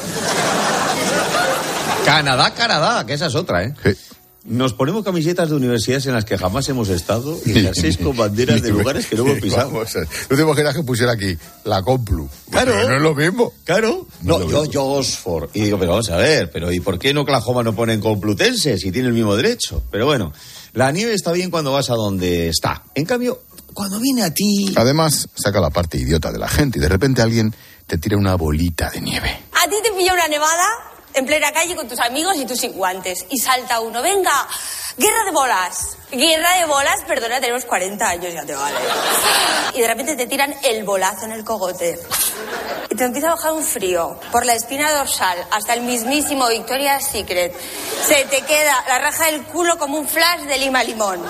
Canadá, 2.06 2.56
Canadá, 2.56 3.06
que 3.06 3.14
esa 3.14 3.28
es 3.28 3.36
otra, 3.36 3.66
¿eh? 3.66 3.76
Nos 4.50 4.74
ponemos 4.74 5.06
camisetas 5.06 5.50
de 5.50 5.56
universidades 5.56 6.08
en 6.08 6.16
las 6.16 6.26
que 6.26 6.36
jamás 6.36 6.68
hemos 6.70 6.90
estado 6.90 7.40
y 7.46 7.54
jerseys 7.54 7.98
con 7.98 8.18
banderas 8.18 8.64
de 8.64 8.72
lugares 8.72 9.06
que 9.06 9.16
no 9.16 9.24
hemos 9.28 9.40
pisado. 9.40 9.70
Vamos. 9.70 9.96
¿No 10.28 10.36
te 10.36 10.42
imaginas 10.42 10.76
que 10.76 10.82
pusiera 10.82 11.12
aquí 11.12 11.38
la 11.66 11.84
Complu? 11.84 12.28
Claro. 12.50 12.72
Pero 12.74 12.90
no 12.90 12.96
es 12.96 13.02
lo 13.04 13.14
mismo. 13.14 13.54
Claro. 13.64 14.08
No, 14.24 14.50
yo, 14.50 14.66
yo 14.66 14.86
Oxford. 14.86 15.52
Y 15.54 15.66
digo, 15.66 15.78
pero 15.78 15.92
vamos 15.92 16.10
a 16.10 16.18
ver, 16.18 16.50
pero 16.50 16.72
¿y 16.72 16.80
por 16.80 16.98
qué 16.98 17.12
en 17.12 17.20
Oklahoma 17.20 17.62
no 17.62 17.76
ponen 17.76 18.02
Complutense 18.02 18.80
si 18.80 18.92
tiene 18.92 19.10
el 19.10 19.14
mismo 19.14 19.36
derecho? 19.36 19.84
Pero 19.92 20.08
bueno, 20.08 20.34
la 20.74 20.92
nieve 20.92 21.14
está 21.14 21.32
bien 21.32 21.52
cuando 21.52 21.72
vas 21.72 21.92
a 21.92 21.94
donde 21.94 22.50
está. 22.50 22.84
En 22.96 23.06
cambio, 23.06 23.44
cuando 23.76 24.00
viene 24.00 24.24
a 24.24 24.34
ti... 24.34 24.74
Además, 24.76 25.30
saca 25.36 25.62
la 25.62 25.70
parte 25.70 26.00
idiota 26.00 26.32
de 26.32 26.40
la 26.40 26.48
gente 26.48 26.80
y 26.80 26.82
de 26.82 26.90
repente 26.90 27.22
alguien 27.22 27.54
te 27.86 28.00
tira 28.00 28.18
una 28.18 28.34
bolita 28.34 28.90
de 28.90 29.00
nieve. 29.00 29.30
A 29.30 29.70
ti 29.70 29.76
te 29.84 29.92
pilla 29.92 30.14
una 30.14 30.28
nevada 30.28 30.89
en 31.14 31.26
plena 31.26 31.52
calle 31.52 31.76
con 31.76 31.88
tus 31.88 32.00
amigos 32.00 32.36
y 32.38 32.46
tú 32.46 32.56
sin 32.56 32.74
guantes. 32.74 33.26
Y 33.30 33.38
salta 33.38 33.80
uno, 33.80 34.02
venga, 34.02 34.48
guerra 34.98 35.24
de 35.26 35.32
bolas. 35.32 35.98
Guerra 36.12 36.60
de 36.60 36.66
bolas, 36.66 37.04
perdona, 37.08 37.40
tenemos 37.40 37.66
40 37.66 38.10
años, 38.10 38.34
ya 38.34 38.44
te 38.46 38.56
vale. 38.56 38.78
Y 39.76 39.82
de 39.82 39.88
repente 39.88 40.16
te 40.16 40.26
tiran 40.26 40.54
el 40.64 40.84
bolazo 40.84 41.26
en 41.26 41.34
el 41.34 41.44
cogote. 41.44 42.00
Y 42.90 42.96
te 42.96 43.04
empieza 43.04 43.28
a 43.28 43.36
bajar 43.36 43.54
un 43.54 43.64
frío 43.64 44.20
por 44.32 44.46
la 44.46 44.56
espina 44.56 44.92
dorsal 44.92 45.38
hasta 45.52 45.74
el 45.74 45.82
mismísimo 45.82 46.48
Victoria's 46.50 47.06
Secret. 47.06 47.54
Se 48.08 48.26
te 48.26 48.42
queda 48.42 48.84
la 48.88 49.00
raja 49.00 49.26
del 49.28 49.44
culo 49.44 49.78
como 49.78 50.00
un 50.00 50.08
flash 50.08 50.42
de 50.42 50.58
lima 50.58 50.84
limón. 50.84 51.22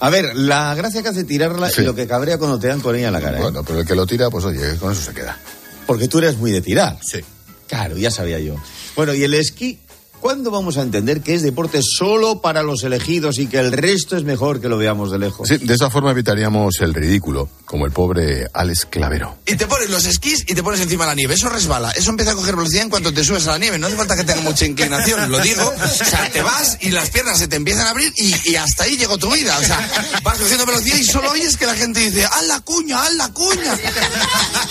A 0.00 0.10
ver, 0.10 0.36
la 0.36 0.74
gracia 0.74 1.02
que 1.02 1.08
hace 1.08 1.24
tirarla 1.24 1.70
y 1.74 1.80
lo 1.80 1.94
que 1.94 2.06
cabrea 2.06 2.36
cuando 2.36 2.58
te 2.58 2.68
dan 2.68 2.80
con 2.80 2.94
ella 2.94 3.06
en 3.06 3.14
la 3.14 3.20
cara. 3.22 3.38
¿eh? 3.38 3.40
Bueno, 3.40 3.62
pero 3.64 3.80
el 3.80 3.86
que 3.86 3.94
lo 3.94 4.06
tira, 4.06 4.28
pues 4.28 4.44
oye, 4.44 4.76
con 4.76 4.92
eso 4.92 5.00
se 5.00 5.14
queda. 5.14 5.38
Porque 5.86 6.08
tú 6.08 6.18
eres 6.18 6.36
muy 6.36 6.50
de 6.52 6.60
tirar. 6.60 6.98
Sí. 7.02 7.24
Claro, 7.68 7.96
ya 7.96 8.10
sabía 8.10 8.38
yo. 8.38 8.56
Bueno, 8.96 9.14
¿y 9.14 9.24
el 9.24 9.34
esquí? 9.34 9.78
¿Cuándo 10.20 10.50
vamos 10.50 10.78
a 10.78 10.80
entender 10.80 11.20
que 11.20 11.34
es 11.34 11.42
deporte 11.42 11.80
solo 11.82 12.40
para 12.40 12.62
los 12.62 12.82
elegidos 12.82 13.38
y 13.38 13.46
que 13.46 13.58
el 13.58 13.72
resto 13.72 14.16
es 14.16 14.24
mejor 14.24 14.58
que 14.58 14.70
lo 14.70 14.78
veamos 14.78 15.10
de 15.10 15.18
lejos? 15.18 15.46
Sí, 15.46 15.58
de 15.58 15.74
esa 15.74 15.90
forma 15.90 16.12
evitaríamos 16.12 16.76
el 16.80 16.94
ridículo, 16.94 17.50
como 17.66 17.84
el 17.84 17.92
pobre 17.92 18.46
Alex 18.54 18.86
Clavero. 18.86 19.36
Y 19.44 19.56
te 19.56 19.66
pones 19.66 19.90
los 19.90 20.06
esquís 20.06 20.40
y 20.48 20.54
te 20.54 20.62
pones 20.62 20.80
encima 20.80 21.04
de 21.04 21.10
la 21.10 21.14
nieve. 21.14 21.34
Eso 21.34 21.50
resbala. 21.50 21.90
Eso 21.90 22.08
empieza 22.08 22.32
a 22.32 22.36
coger 22.36 22.56
velocidad 22.56 22.84
en 22.84 22.88
cuanto 22.88 23.12
te 23.12 23.22
subes 23.22 23.46
a 23.48 23.50
la 23.50 23.58
nieve. 23.58 23.78
No 23.78 23.86
hace 23.86 23.96
falta 23.96 24.16
que 24.16 24.24
tenga 24.24 24.40
mucha 24.40 24.64
inclinación, 24.64 25.30
lo 25.30 25.40
digo. 25.40 25.70
O 25.84 25.88
sea, 25.88 26.30
te 26.32 26.40
vas 26.40 26.78
y 26.80 26.90
las 26.90 27.10
piernas 27.10 27.38
se 27.38 27.46
te 27.46 27.56
empiezan 27.56 27.86
a 27.86 27.90
abrir 27.90 28.10
y, 28.16 28.34
y 28.50 28.56
hasta 28.56 28.84
ahí 28.84 28.96
llegó 28.96 29.18
tu 29.18 29.30
vida. 29.30 29.58
O 29.58 29.62
sea, 29.62 29.78
vas 30.22 30.38
cogiendo 30.38 30.64
velocidad 30.64 30.96
y 30.96 31.04
solo 31.04 31.32
oyes 31.32 31.58
que 31.58 31.66
la 31.66 31.74
gente 31.74 32.00
dice, 32.00 32.24
haz 32.24 32.46
la 32.46 32.60
cuña, 32.60 33.02
haz 33.02 33.12
la 33.16 33.30
cuña. 33.34 33.78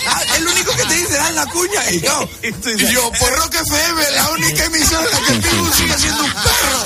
Ah, 0.08 0.20
El 0.36 0.48
único 0.48 0.72
que 0.74 0.84
te 1.14 1.20
haz 1.20 1.34
la 1.34 1.46
cuña. 1.46 1.90
Y 1.92 2.00
yo, 2.00 2.28
y 2.42 2.92
yo 2.92 3.12
por 3.18 3.30
Rock 3.38 3.54
FM, 3.54 4.02
la 4.16 4.30
única 4.32 4.64
emisora 4.64 5.06
que 5.26 5.32
Pitbull 5.34 5.72
sigue 5.72 5.98
siendo 5.98 6.22
un 6.24 6.30
perro. 6.30 6.84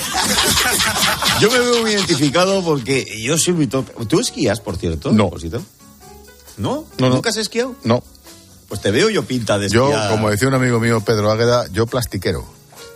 Yo 1.41 1.51
me 1.51 1.59
veo 1.61 1.81
muy 1.83 1.93
identificado 1.93 2.63
porque 2.65 3.07
yo 3.23 3.39
soy 3.39 3.53
muy 3.53 3.69
top. 3.69 3.87
¿Tú 4.09 4.19
esquías, 4.19 4.61
por 4.61 4.77
cierto? 4.77 5.13
No. 5.13 5.31
Rosito? 5.31 5.63
¿No? 6.57 6.85
No, 6.99 7.09
no. 7.09 7.15
¿Nunca 7.15 7.31
has 7.31 7.37
esquiado? 7.37 7.77
No. 7.85 8.03
Pues 8.69 8.81
te 8.81 8.91
veo 8.91 9.09
yo 9.09 9.25
pinta 9.25 9.57
de 9.59 9.69
Yo, 9.69 9.89
esquiar. 9.89 10.11
como 10.11 10.31
decía 10.31 10.49
un 10.49 10.55
amigo 10.55 10.81
mío, 10.81 11.01
Pedro 11.01 11.31
Águeda, 11.31 11.67
yo 11.71 11.87
plastiquero. 11.87 12.45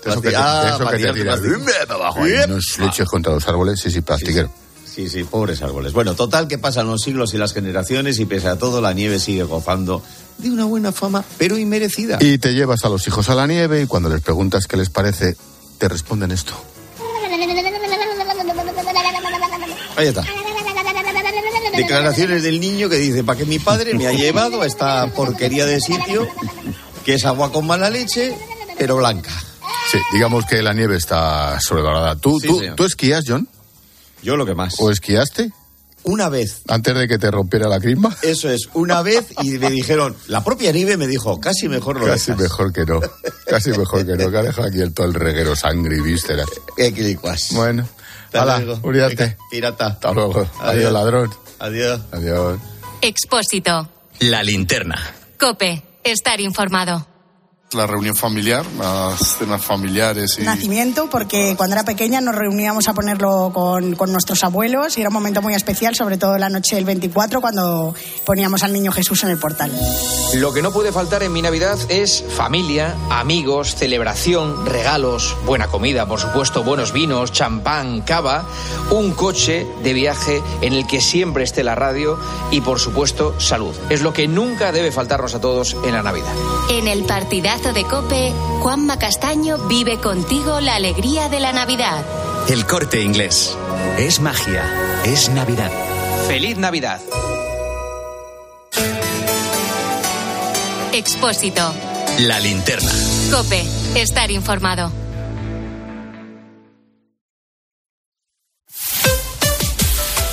Eso 0.05 0.21
que 0.21 0.31
te, 0.31 0.37
Ah, 0.37 0.73
eso 0.75 0.89
que 0.89 0.99
te 0.99 1.13
tiras 1.13 1.41
abajo 1.89 2.21
unos 2.21 2.79
leches 2.79 3.07
contra 3.09 3.33
los 3.33 3.47
árboles, 3.47 3.81
sí, 3.81 3.91
sí, 3.91 4.01
plastiquero. 4.01 4.51
Sí, 4.93 5.09
sí, 5.09 5.25
pobres 5.25 5.63
árboles. 5.63 5.93
Bueno, 5.93 6.15
total 6.15 6.49
que 6.49 6.59
pasan 6.59 6.89
los 6.89 7.01
siglos 7.01 7.33
y 7.33 7.39
las 7.39 7.55
generaciones 7.55 8.19
y 8.19 8.27
pese 8.27 8.49
a 8.49 8.57
todo 8.59 8.81
la 8.83 8.93
nieve 8.93 9.19
sigue 9.21 9.45
gozando 9.45 10.03
de 10.39 10.51
una 10.51 10.65
buena 10.65 10.93
fama, 10.93 11.25
pero 11.39 11.57
inmerecida. 11.59 12.19
Y 12.21 12.39
te 12.39 12.55
llevas 12.55 12.85
a 12.85 12.89
los 12.89 13.07
hijos 13.07 13.29
a 13.29 13.35
la 13.35 13.47
nieve 13.47 13.83
y 13.83 13.87
cuando 13.87 14.09
les 14.09 14.21
preguntas 14.21 14.67
qué 14.67 14.77
les 14.77 14.91
parece, 14.91 15.37
te 15.79 15.89
responden 15.89 16.31
esto. 16.31 16.53
Ahí 19.97 20.09
está. 20.09 20.25
Declaraciones 21.77 22.43
del 22.43 22.61
niño 22.61 22.89
que 22.89 22.97
dice, 22.97 23.25
para 23.25 23.39
que 23.39 23.45
mi 23.47 23.59
padre 23.59 23.95
me 23.95 24.07
ha 24.07 24.13
llevado 24.13 24.63
a 24.63 24.67
esta 24.67 25.07
porquería 25.09 25.67
de 25.67 25.81
sitio, 25.81 26.29
que 27.05 27.15
es 27.15 27.25
agua 27.25 27.51
con 27.53 27.67
mala 27.67 27.91
leche, 27.91 28.37
pero 28.79 28.97
blanca. 28.97 29.31
Sí, 29.91 29.99
digamos 30.13 30.45
que 30.47 30.63
la 30.63 30.75
nieve 30.75 30.97
está 30.97 31.61
sobrevalorada. 31.61 32.17
¿Tú, 32.17 32.41
Sí, 32.41 32.47
tú. 32.47 32.61
¿Tú 32.77 32.85
esquías, 32.85 33.25
John? 33.27 33.49
Yo 34.23 34.37
lo 34.37 34.47
que 34.47 34.55
más. 34.55 34.75
¿O 34.79 34.91
esquiaste? 34.91 35.53
Una 36.05 36.29
vez. 36.29 36.63
Antes 36.69 36.95
de 36.97 37.07
que 37.07 37.19
te 37.19 37.31
rompiera 37.31 37.69
la 37.69 37.79
crisma. 37.79 38.15
Eso 38.23 38.51
es, 38.51 38.69
una 38.75 39.03
vez 39.03 39.27
y 39.43 39.51
me 39.59 39.71
dijeron, 39.71 40.17
la 40.27 40.43
propia 40.43 40.73
nieve 40.73 40.97
me 40.97 41.07
dijo, 41.07 41.39
casi 41.41 41.69
mejor 41.69 42.01
lo 42.01 42.07
Casi 42.07 42.33
dejas. 42.33 42.43
mejor 42.43 42.73
que 42.73 42.85
no. 42.85 43.01
Casi 43.47 43.71
mejor 43.71 44.05
que 44.05 44.17
no. 44.17 44.31
Que 44.31 44.39
ha 44.39 44.43
dejado 44.43 44.67
aquí 44.69 44.81
el 44.81 44.93
todo 44.93 45.07
el 45.07 45.15
reguero, 45.15 45.55
sangre 45.55 45.97
y 45.99 46.01
vísceras. 46.01 46.49
Qué 46.77 46.93
clicuas. 46.93 47.49
Bueno. 47.53 47.89
Hasta 48.27 48.43
Hala, 48.43 48.59
luego. 48.61 48.81
cuídate. 48.83 49.15
Venga, 49.17 49.37
Pirata. 49.51 49.87
Hasta 49.89 50.13
luego. 50.13 50.41
Adiós, 50.41 50.59
Adiós. 50.61 50.93
ladrón. 50.93 51.31
Adiós. 51.59 52.01
Adiós. 52.13 52.59
Expósito. 53.03 53.89
La 54.21 54.43
linterna. 54.43 54.97
Cope, 55.39 55.83
estar 56.03 56.41
informado. 56.41 57.07
La 57.75 57.87
reunión 57.87 58.15
familiar, 58.15 58.67
las 58.79 59.39
cenas 59.39 59.65
familiares 59.65 60.37
y... 60.39 60.43
Nacimiento, 60.43 61.09
porque 61.09 61.55
cuando 61.57 61.75
era 61.75 61.85
pequeña 61.85 62.21
nos 62.21 62.35
reuníamos 62.35 62.87
a 62.89 62.93
ponerlo 62.93 63.51
con, 63.55 63.95
con 63.97 64.13
nuestros 64.13 64.45
abuelos 64.45 64.99
y 64.99 65.01
era 65.01 65.09
un 65.09 65.15
momento 65.15 65.41
muy 65.41 65.55
especial, 65.55 65.95
sobre 65.95 66.19
todo 66.19 66.37
la 66.37 66.51
noche 66.51 66.77
del 66.77 66.85
24, 66.85 67.41
cuando 67.41 67.95
poníamos 68.27 68.63
al 68.63 68.75
niño 68.75 68.93
Jesús 68.93 69.25
en 69.25 69.31
el 69.31 69.39
portal. 69.39 69.73
Lo 70.35 70.53
que 70.53 70.61
no 70.61 70.73
puede 70.73 70.93
faltar 70.93 71.23
en 71.23 71.33
mi 71.33 71.41
Navidad 71.41 71.79
es 71.89 72.23
familia, 72.37 72.95
amigos, 73.11 73.75
celebración, 73.75 74.67
regalos, 74.67 75.35
buena 75.47 75.69
comida, 75.69 76.07
por 76.07 76.21
supuesto, 76.21 76.63
buenos 76.63 76.93
vinos, 76.93 77.33
champán, 77.33 78.03
cava, 78.03 78.45
un 78.91 79.13
coche 79.13 79.67
de 79.83 79.93
viaje 79.95 80.43
en 80.61 80.75
el 80.75 80.87
que 80.87 81.01
siempre 81.01 81.45
esté 81.45 81.65
la 81.65 81.75
radio 81.75 82.19
y, 82.51 82.61
por 82.61 82.79
supuesto, 82.81 83.39
salud. 83.41 83.75
Es 83.89 84.03
lo 84.03 84.13
que 84.13 84.29
nunca 84.29 84.73
debe 84.73 84.93
faltarnos 84.93 85.35
a 85.35 85.41
todos 85.41 85.77
en 85.85 85.93
la 85.93 86.03
Navidad. 86.03 86.33
En 86.71 86.89
el 86.89 87.05
partidazo 87.05 87.62
de 87.71 87.85
Cope, 87.85 88.33
Juanma 88.61 88.99
Castaño 88.99 89.69
vive 89.69 89.99
contigo 89.99 90.61
la 90.61 90.75
alegría 90.75 91.29
de 91.29 91.39
la 91.39 91.53
Navidad. 91.53 92.05
El 92.49 92.67
corte 92.67 93.01
inglés. 93.01 93.57
Es 93.99 94.19
magia. 94.19 94.65
Es 95.05 95.29
Navidad. 95.29 95.71
¡Feliz 96.27 96.59
Navidad! 96.59 97.01
Expósito. 100.93 101.73
La 102.19 102.41
linterna. 102.41 102.91
Cope, 103.31 103.65
estar 103.95 104.31
informado. 104.33 105.02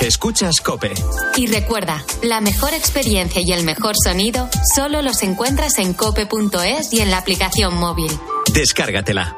Escuchas 0.10 0.60
Cope. 0.62 0.91
Y 1.38 1.45
recuerda, 1.45 2.04
la 2.24 2.41
mejor 2.41 2.74
experiencia 2.74 3.43
y 3.45 3.52
el 3.52 3.63
mejor 3.63 3.93
sonido 3.95 4.50
solo 4.76 5.04
los 5.04 5.22
encuentras 5.22 5.78
en 5.78 5.93
cope.es 5.93 6.91
y 6.91 7.02
en 7.02 7.12
la 7.12 7.19
aplicación 7.19 7.76
móvil. 7.76 8.12
Descárgatela. 8.52 9.38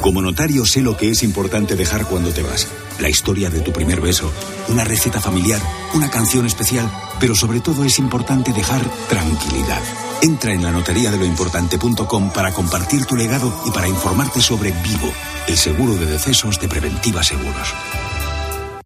Como 0.00 0.22
notario 0.22 0.64
sé 0.64 0.80
lo 0.80 0.96
que 0.96 1.10
es 1.10 1.24
importante 1.24 1.74
dejar 1.74 2.06
cuando 2.06 2.30
te 2.30 2.44
vas. 2.44 2.68
La 3.00 3.08
historia 3.08 3.50
de 3.50 3.58
tu 3.58 3.72
primer 3.72 4.00
beso, 4.00 4.30
una 4.68 4.84
receta 4.84 5.20
familiar, 5.20 5.60
una 5.94 6.08
canción 6.08 6.46
especial, 6.46 6.88
pero 7.18 7.34
sobre 7.34 7.58
todo 7.58 7.82
es 7.82 7.98
importante 7.98 8.52
dejar 8.52 8.88
tranquilidad. 9.08 9.82
Entra 10.20 10.52
en 10.52 10.64
la 10.64 10.72
notaría 10.72 11.12
de 11.12 11.16
lo 11.16 11.24
importante.com 11.24 12.32
para 12.32 12.52
compartir 12.52 13.04
tu 13.06 13.14
legado 13.14 13.52
y 13.64 13.70
para 13.70 13.86
informarte 13.86 14.40
sobre 14.40 14.72
Vivo, 14.72 15.12
el 15.46 15.56
seguro 15.56 15.94
de 15.94 16.06
decesos 16.06 16.60
de 16.60 16.68
Preventiva 16.68 17.22
Seguros. 17.22 17.72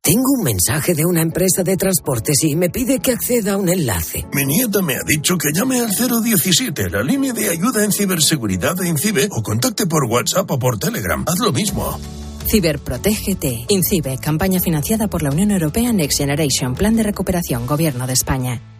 Tengo 0.02 0.32
un 0.36 0.44
mensaje 0.44 0.94
de 0.94 1.06
una 1.06 1.22
empresa 1.22 1.62
de 1.62 1.76
transportes 1.76 2.42
y 2.42 2.54
me 2.56 2.68
pide 2.68 2.98
que 2.98 3.12
acceda 3.12 3.52
a 3.52 3.56
un 3.56 3.68
enlace. 3.68 4.26
Mi 4.34 4.44
nieta 4.44 4.82
me 4.82 4.94
ha 4.94 5.02
dicho 5.06 5.38
que 5.38 5.52
llame 5.54 5.80
al 5.80 5.90
017, 5.90 6.90
la 6.90 7.02
línea 7.02 7.32
de 7.32 7.48
ayuda 7.48 7.84
en 7.84 7.92
ciberseguridad 7.92 8.74
de 8.76 8.88
INCIBE, 8.88 9.28
o 9.30 9.42
contacte 9.42 9.86
por 9.86 10.04
WhatsApp 10.04 10.50
o 10.50 10.58
por 10.58 10.78
Telegram. 10.78 11.24
Haz 11.26 11.38
lo 11.38 11.52
mismo. 11.52 11.98
Ciberprotégete. 12.46 13.64
INCIBE, 13.68 14.18
campaña 14.18 14.60
financiada 14.60 15.08
por 15.08 15.22
la 15.22 15.30
Unión 15.30 15.52
Europea 15.52 15.92
Next 15.92 16.18
Generation, 16.18 16.74
Plan 16.74 16.96
de 16.96 17.04
Recuperación, 17.04 17.66
Gobierno 17.66 18.06
de 18.06 18.12
España. 18.12 18.71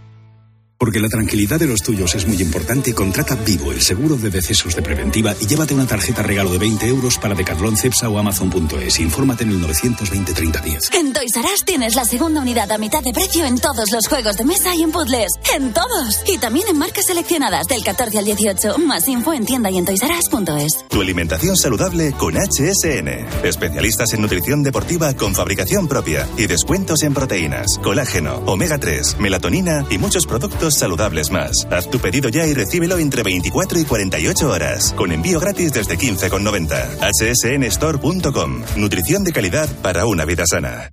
Porque 0.83 0.99
la 0.99 1.09
tranquilidad 1.09 1.61
de 1.61 1.69
los 1.69 1.81
tuyos 1.81 2.13
es 2.17 2.27
muy 2.27 2.43
importante, 2.43 2.93
contrata 2.93 3.37
Vivo, 3.37 3.71
el 3.71 3.81
seguro 3.81 4.17
de 4.17 4.31
decesos 4.31 4.75
de 4.75 4.83
preventiva, 4.83 5.33
y 5.41 5.47
llévate 5.47 5.75
una 5.75 5.87
tarjeta 5.87 6.25
regalo 6.25 6.51
de 6.51 6.59
20 6.59 6.89
euros 6.89 7.19
para 7.19 7.37
Decathlon, 7.37 7.77
Cepsa 7.77 8.09
o 8.09 8.19
Amazon.es. 8.19 8.99
Infórmate 8.99 9.45
en 9.45 9.51
el 9.51 9.61
920 9.61 10.33
3010. 10.33 10.91
En 10.95 11.13
Toys 11.13 11.37
R 11.37 11.47
Us 11.55 11.65
tienes 11.65 11.95
la 11.95 12.05
segunda 12.05 12.41
unidad 12.41 12.73
a 12.73 12.79
mitad 12.79 13.01
de 13.01 13.13
precio 13.13 13.45
en 13.45 13.61
todos 13.61 13.93
los 13.93 14.09
juegos 14.09 14.37
de 14.37 14.45
mesa 14.45 14.75
y 14.75 14.83
en 14.83 14.91
puzzles. 14.91 15.31
¡En 15.55 15.73
todos! 15.73 16.21
Y 16.27 16.39
también 16.39 16.67
en 16.67 16.79
marcas 16.79 17.07
seleccionadas 17.07 17.69
del 17.69 17.85
14 17.85 18.19
al 18.19 18.25
18. 18.25 18.79
Más 18.79 19.07
info 19.07 19.35
en 19.35 19.47
tienda 19.47 19.71
y 19.71 19.79
en 19.79 19.85
toysrus.es. 19.85 20.89
Tu 20.89 21.01
alimentación 21.01 21.57
saludable 21.57 22.11
con 22.15 22.35
HSN. 22.35 23.45
Especialistas 23.45 24.15
en 24.15 24.23
nutrición 24.23 24.65
deportiva 24.65 25.15
con 25.15 25.33
fabricación 25.37 25.87
propia 25.87 26.29
y 26.37 26.49
descuentos 26.49 27.05
en 27.05 27.15
proteínas, 27.15 27.67
colágeno, 27.85 28.43
omega 28.47 28.79
3, 28.79 29.19
melatonina 29.21 29.87
y 29.89 29.99
muchos 29.99 30.27
productos 30.27 30.72
saludables 30.79 31.31
más. 31.31 31.67
Haz 31.71 31.89
tu 31.91 31.99
pedido 31.99 32.29
ya 32.29 32.47
y 32.47 32.55
recíbelo 32.55 32.99
entre 32.99 33.23
24 33.23 33.81
y 33.81 33.85
48 33.85 34.49
horas. 34.49 34.93
Con 34.97 35.13
envío 35.13 35.41
gratis 35.41 35.73
desde 35.73 35.99
15,90. 35.99 37.69
hsnstore.com. 37.69 38.63
Nutrición 38.77 39.25
de 39.25 39.33
calidad 39.33 39.69
para 39.83 40.07
una 40.07 40.25
vida 40.25 40.45
sana. 40.47 40.91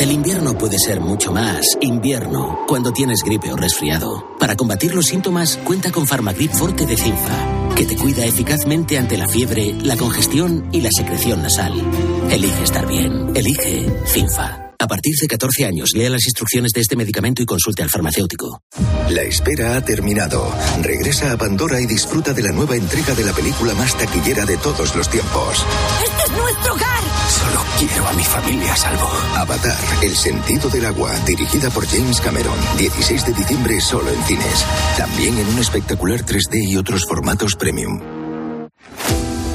El 0.00 0.12
invierno 0.12 0.56
puede 0.56 0.78
ser 0.78 0.98
mucho 0.98 1.30
más 1.30 1.76
invierno 1.82 2.60
cuando 2.66 2.90
tienes 2.90 3.22
gripe 3.22 3.52
o 3.52 3.56
resfriado. 3.56 4.34
Para 4.38 4.56
combatir 4.56 4.94
los 4.94 5.04
síntomas, 5.04 5.58
cuenta 5.58 5.92
con 5.92 6.06
Farmagrip 6.06 6.52
Forte 6.52 6.86
de 6.86 6.96
Cinfa, 6.96 7.74
que 7.76 7.84
te 7.84 7.96
cuida 7.98 8.24
eficazmente 8.24 8.96
ante 8.96 9.18
la 9.18 9.28
fiebre, 9.28 9.74
la 9.74 9.98
congestión 9.98 10.70
y 10.72 10.80
la 10.80 10.88
secreción 10.90 11.42
nasal. 11.42 11.74
Elige 12.30 12.64
estar 12.64 12.86
bien. 12.86 13.36
Elige 13.36 13.92
Cinfa. 14.06 14.69
A 14.80 14.86
partir 14.86 15.14
de 15.20 15.28
14 15.28 15.66
años, 15.66 15.90
lea 15.92 16.08
las 16.08 16.24
instrucciones 16.24 16.72
de 16.72 16.80
este 16.80 16.96
medicamento 16.96 17.42
y 17.42 17.44
consulte 17.44 17.82
al 17.82 17.90
farmacéutico. 17.90 18.62
La 19.10 19.20
espera 19.20 19.76
ha 19.76 19.84
terminado. 19.84 20.50
Regresa 20.80 21.32
a 21.32 21.36
Pandora 21.36 21.78
y 21.82 21.84
disfruta 21.84 22.32
de 22.32 22.42
la 22.42 22.50
nueva 22.52 22.76
entrega 22.76 23.14
de 23.14 23.24
la 23.24 23.34
película 23.34 23.74
más 23.74 23.94
taquillera 23.98 24.46
de 24.46 24.56
todos 24.56 24.96
los 24.96 25.10
tiempos. 25.10 25.66
¡Este 26.02 26.22
es 26.24 26.30
nuestro 26.30 26.72
hogar! 26.72 27.02
Solo 27.28 27.62
quiero 27.78 28.08
a 28.08 28.12
mi 28.14 28.24
familia 28.24 28.72
a 28.72 28.76
salvo. 28.76 29.10
Avatar, 29.36 29.76
El 30.02 30.16
sentido 30.16 30.70
del 30.70 30.86
agua, 30.86 31.12
dirigida 31.26 31.68
por 31.68 31.86
James 31.86 32.18
Cameron. 32.22 32.56
16 32.78 33.26
de 33.26 33.32
diciembre 33.34 33.80
solo 33.82 34.10
en 34.10 34.24
cines. 34.24 34.64
También 34.96 35.36
en 35.36 35.46
un 35.46 35.58
espectacular 35.58 36.24
3D 36.24 36.70
y 36.70 36.78
otros 36.78 37.04
formatos 37.06 37.54
premium. 37.54 38.19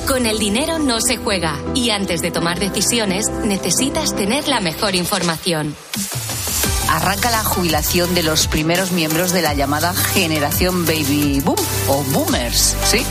Con 0.07 0.27
el 0.27 0.37
dinero 0.37 0.77
no 0.77 1.01
se 1.01 1.17
juega 1.17 1.59
y 1.73 1.89
antes 1.89 2.21
de 2.21 2.29
tomar 2.29 2.59
decisiones 2.59 3.29
necesitas 3.43 4.15
tener 4.15 4.47
la 4.47 4.59
mejor 4.59 4.93
información. 4.93 5.75
Arranca 6.89 7.31
la 7.31 7.43
jubilación 7.43 8.13
de 8.13 8.23
los 8.23 8.47
primeros 8.47 8.91
miembros 8.91 9.33
de 9.33 9.41
la 9.41 9.53
llamada 9.53 9.93
generación 9.93 10.85
baby 10.85 11.41
boom 11.43 11.57
o 11.87 12.03
boomers, 12.03 12.75
¿sí? 12.85 13.03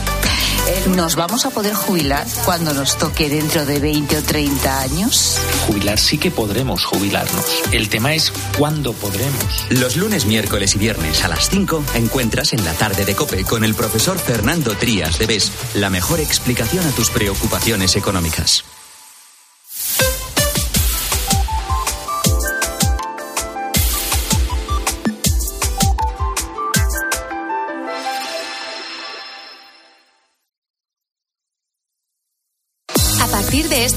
¿Nos 0.96 1.14
vamos 1.16 1.44
a 1.44 1.50
poder 1.50 1.74
jubilar 1.74 2.26
cuando 2.44 2.72
nos 2.72 2.96
toque 2.96 3.28
dentro 3.28 3.66
de 3.66 3.80
20 3.80 4.16
o 4.16 4.22
30 4.22 4.80
años? 4.80 5.38
Jubilar 5.66 5.98
sí 5.98 6.16
que 6.16 6.30
podremos 6.30 6.84
jubilarnos. 6.84 7.44
El 7.72 7.88
tema 7.88 8.14
es 8.14 8.32
cuándo 8.56 8.94
podremos. 8.94 9.66
Los 9.68 9.96
lunes, 9.96 10.24
miércoles 10.24 10.74
y 10.74 10.78
viernes 10.78 11.22
a 11.22 11.28
las 11.28 11.50
5 11.50 11.84
encuentras 11.94 12.52
en 12.54 12.64
la 12.64 12.72
tarde 12.72 13.04
de 13.04 13.14
Cope 13.14 13.44
con 13.44 13.64
el 13.64 13.74
profesor 13.74 14.18
Fernando 14.18 14.74
Trías 14.76 15.18
de 15.18 15.26
BES 15.26 15.52
la 15.74 15.90
mejor 15.90 16.20
explicación 16.20 16.86
a 16.86 16.90
tus 16.92 17.10
preocupaciones 17.10 17.96
económicas. 17.96 18.64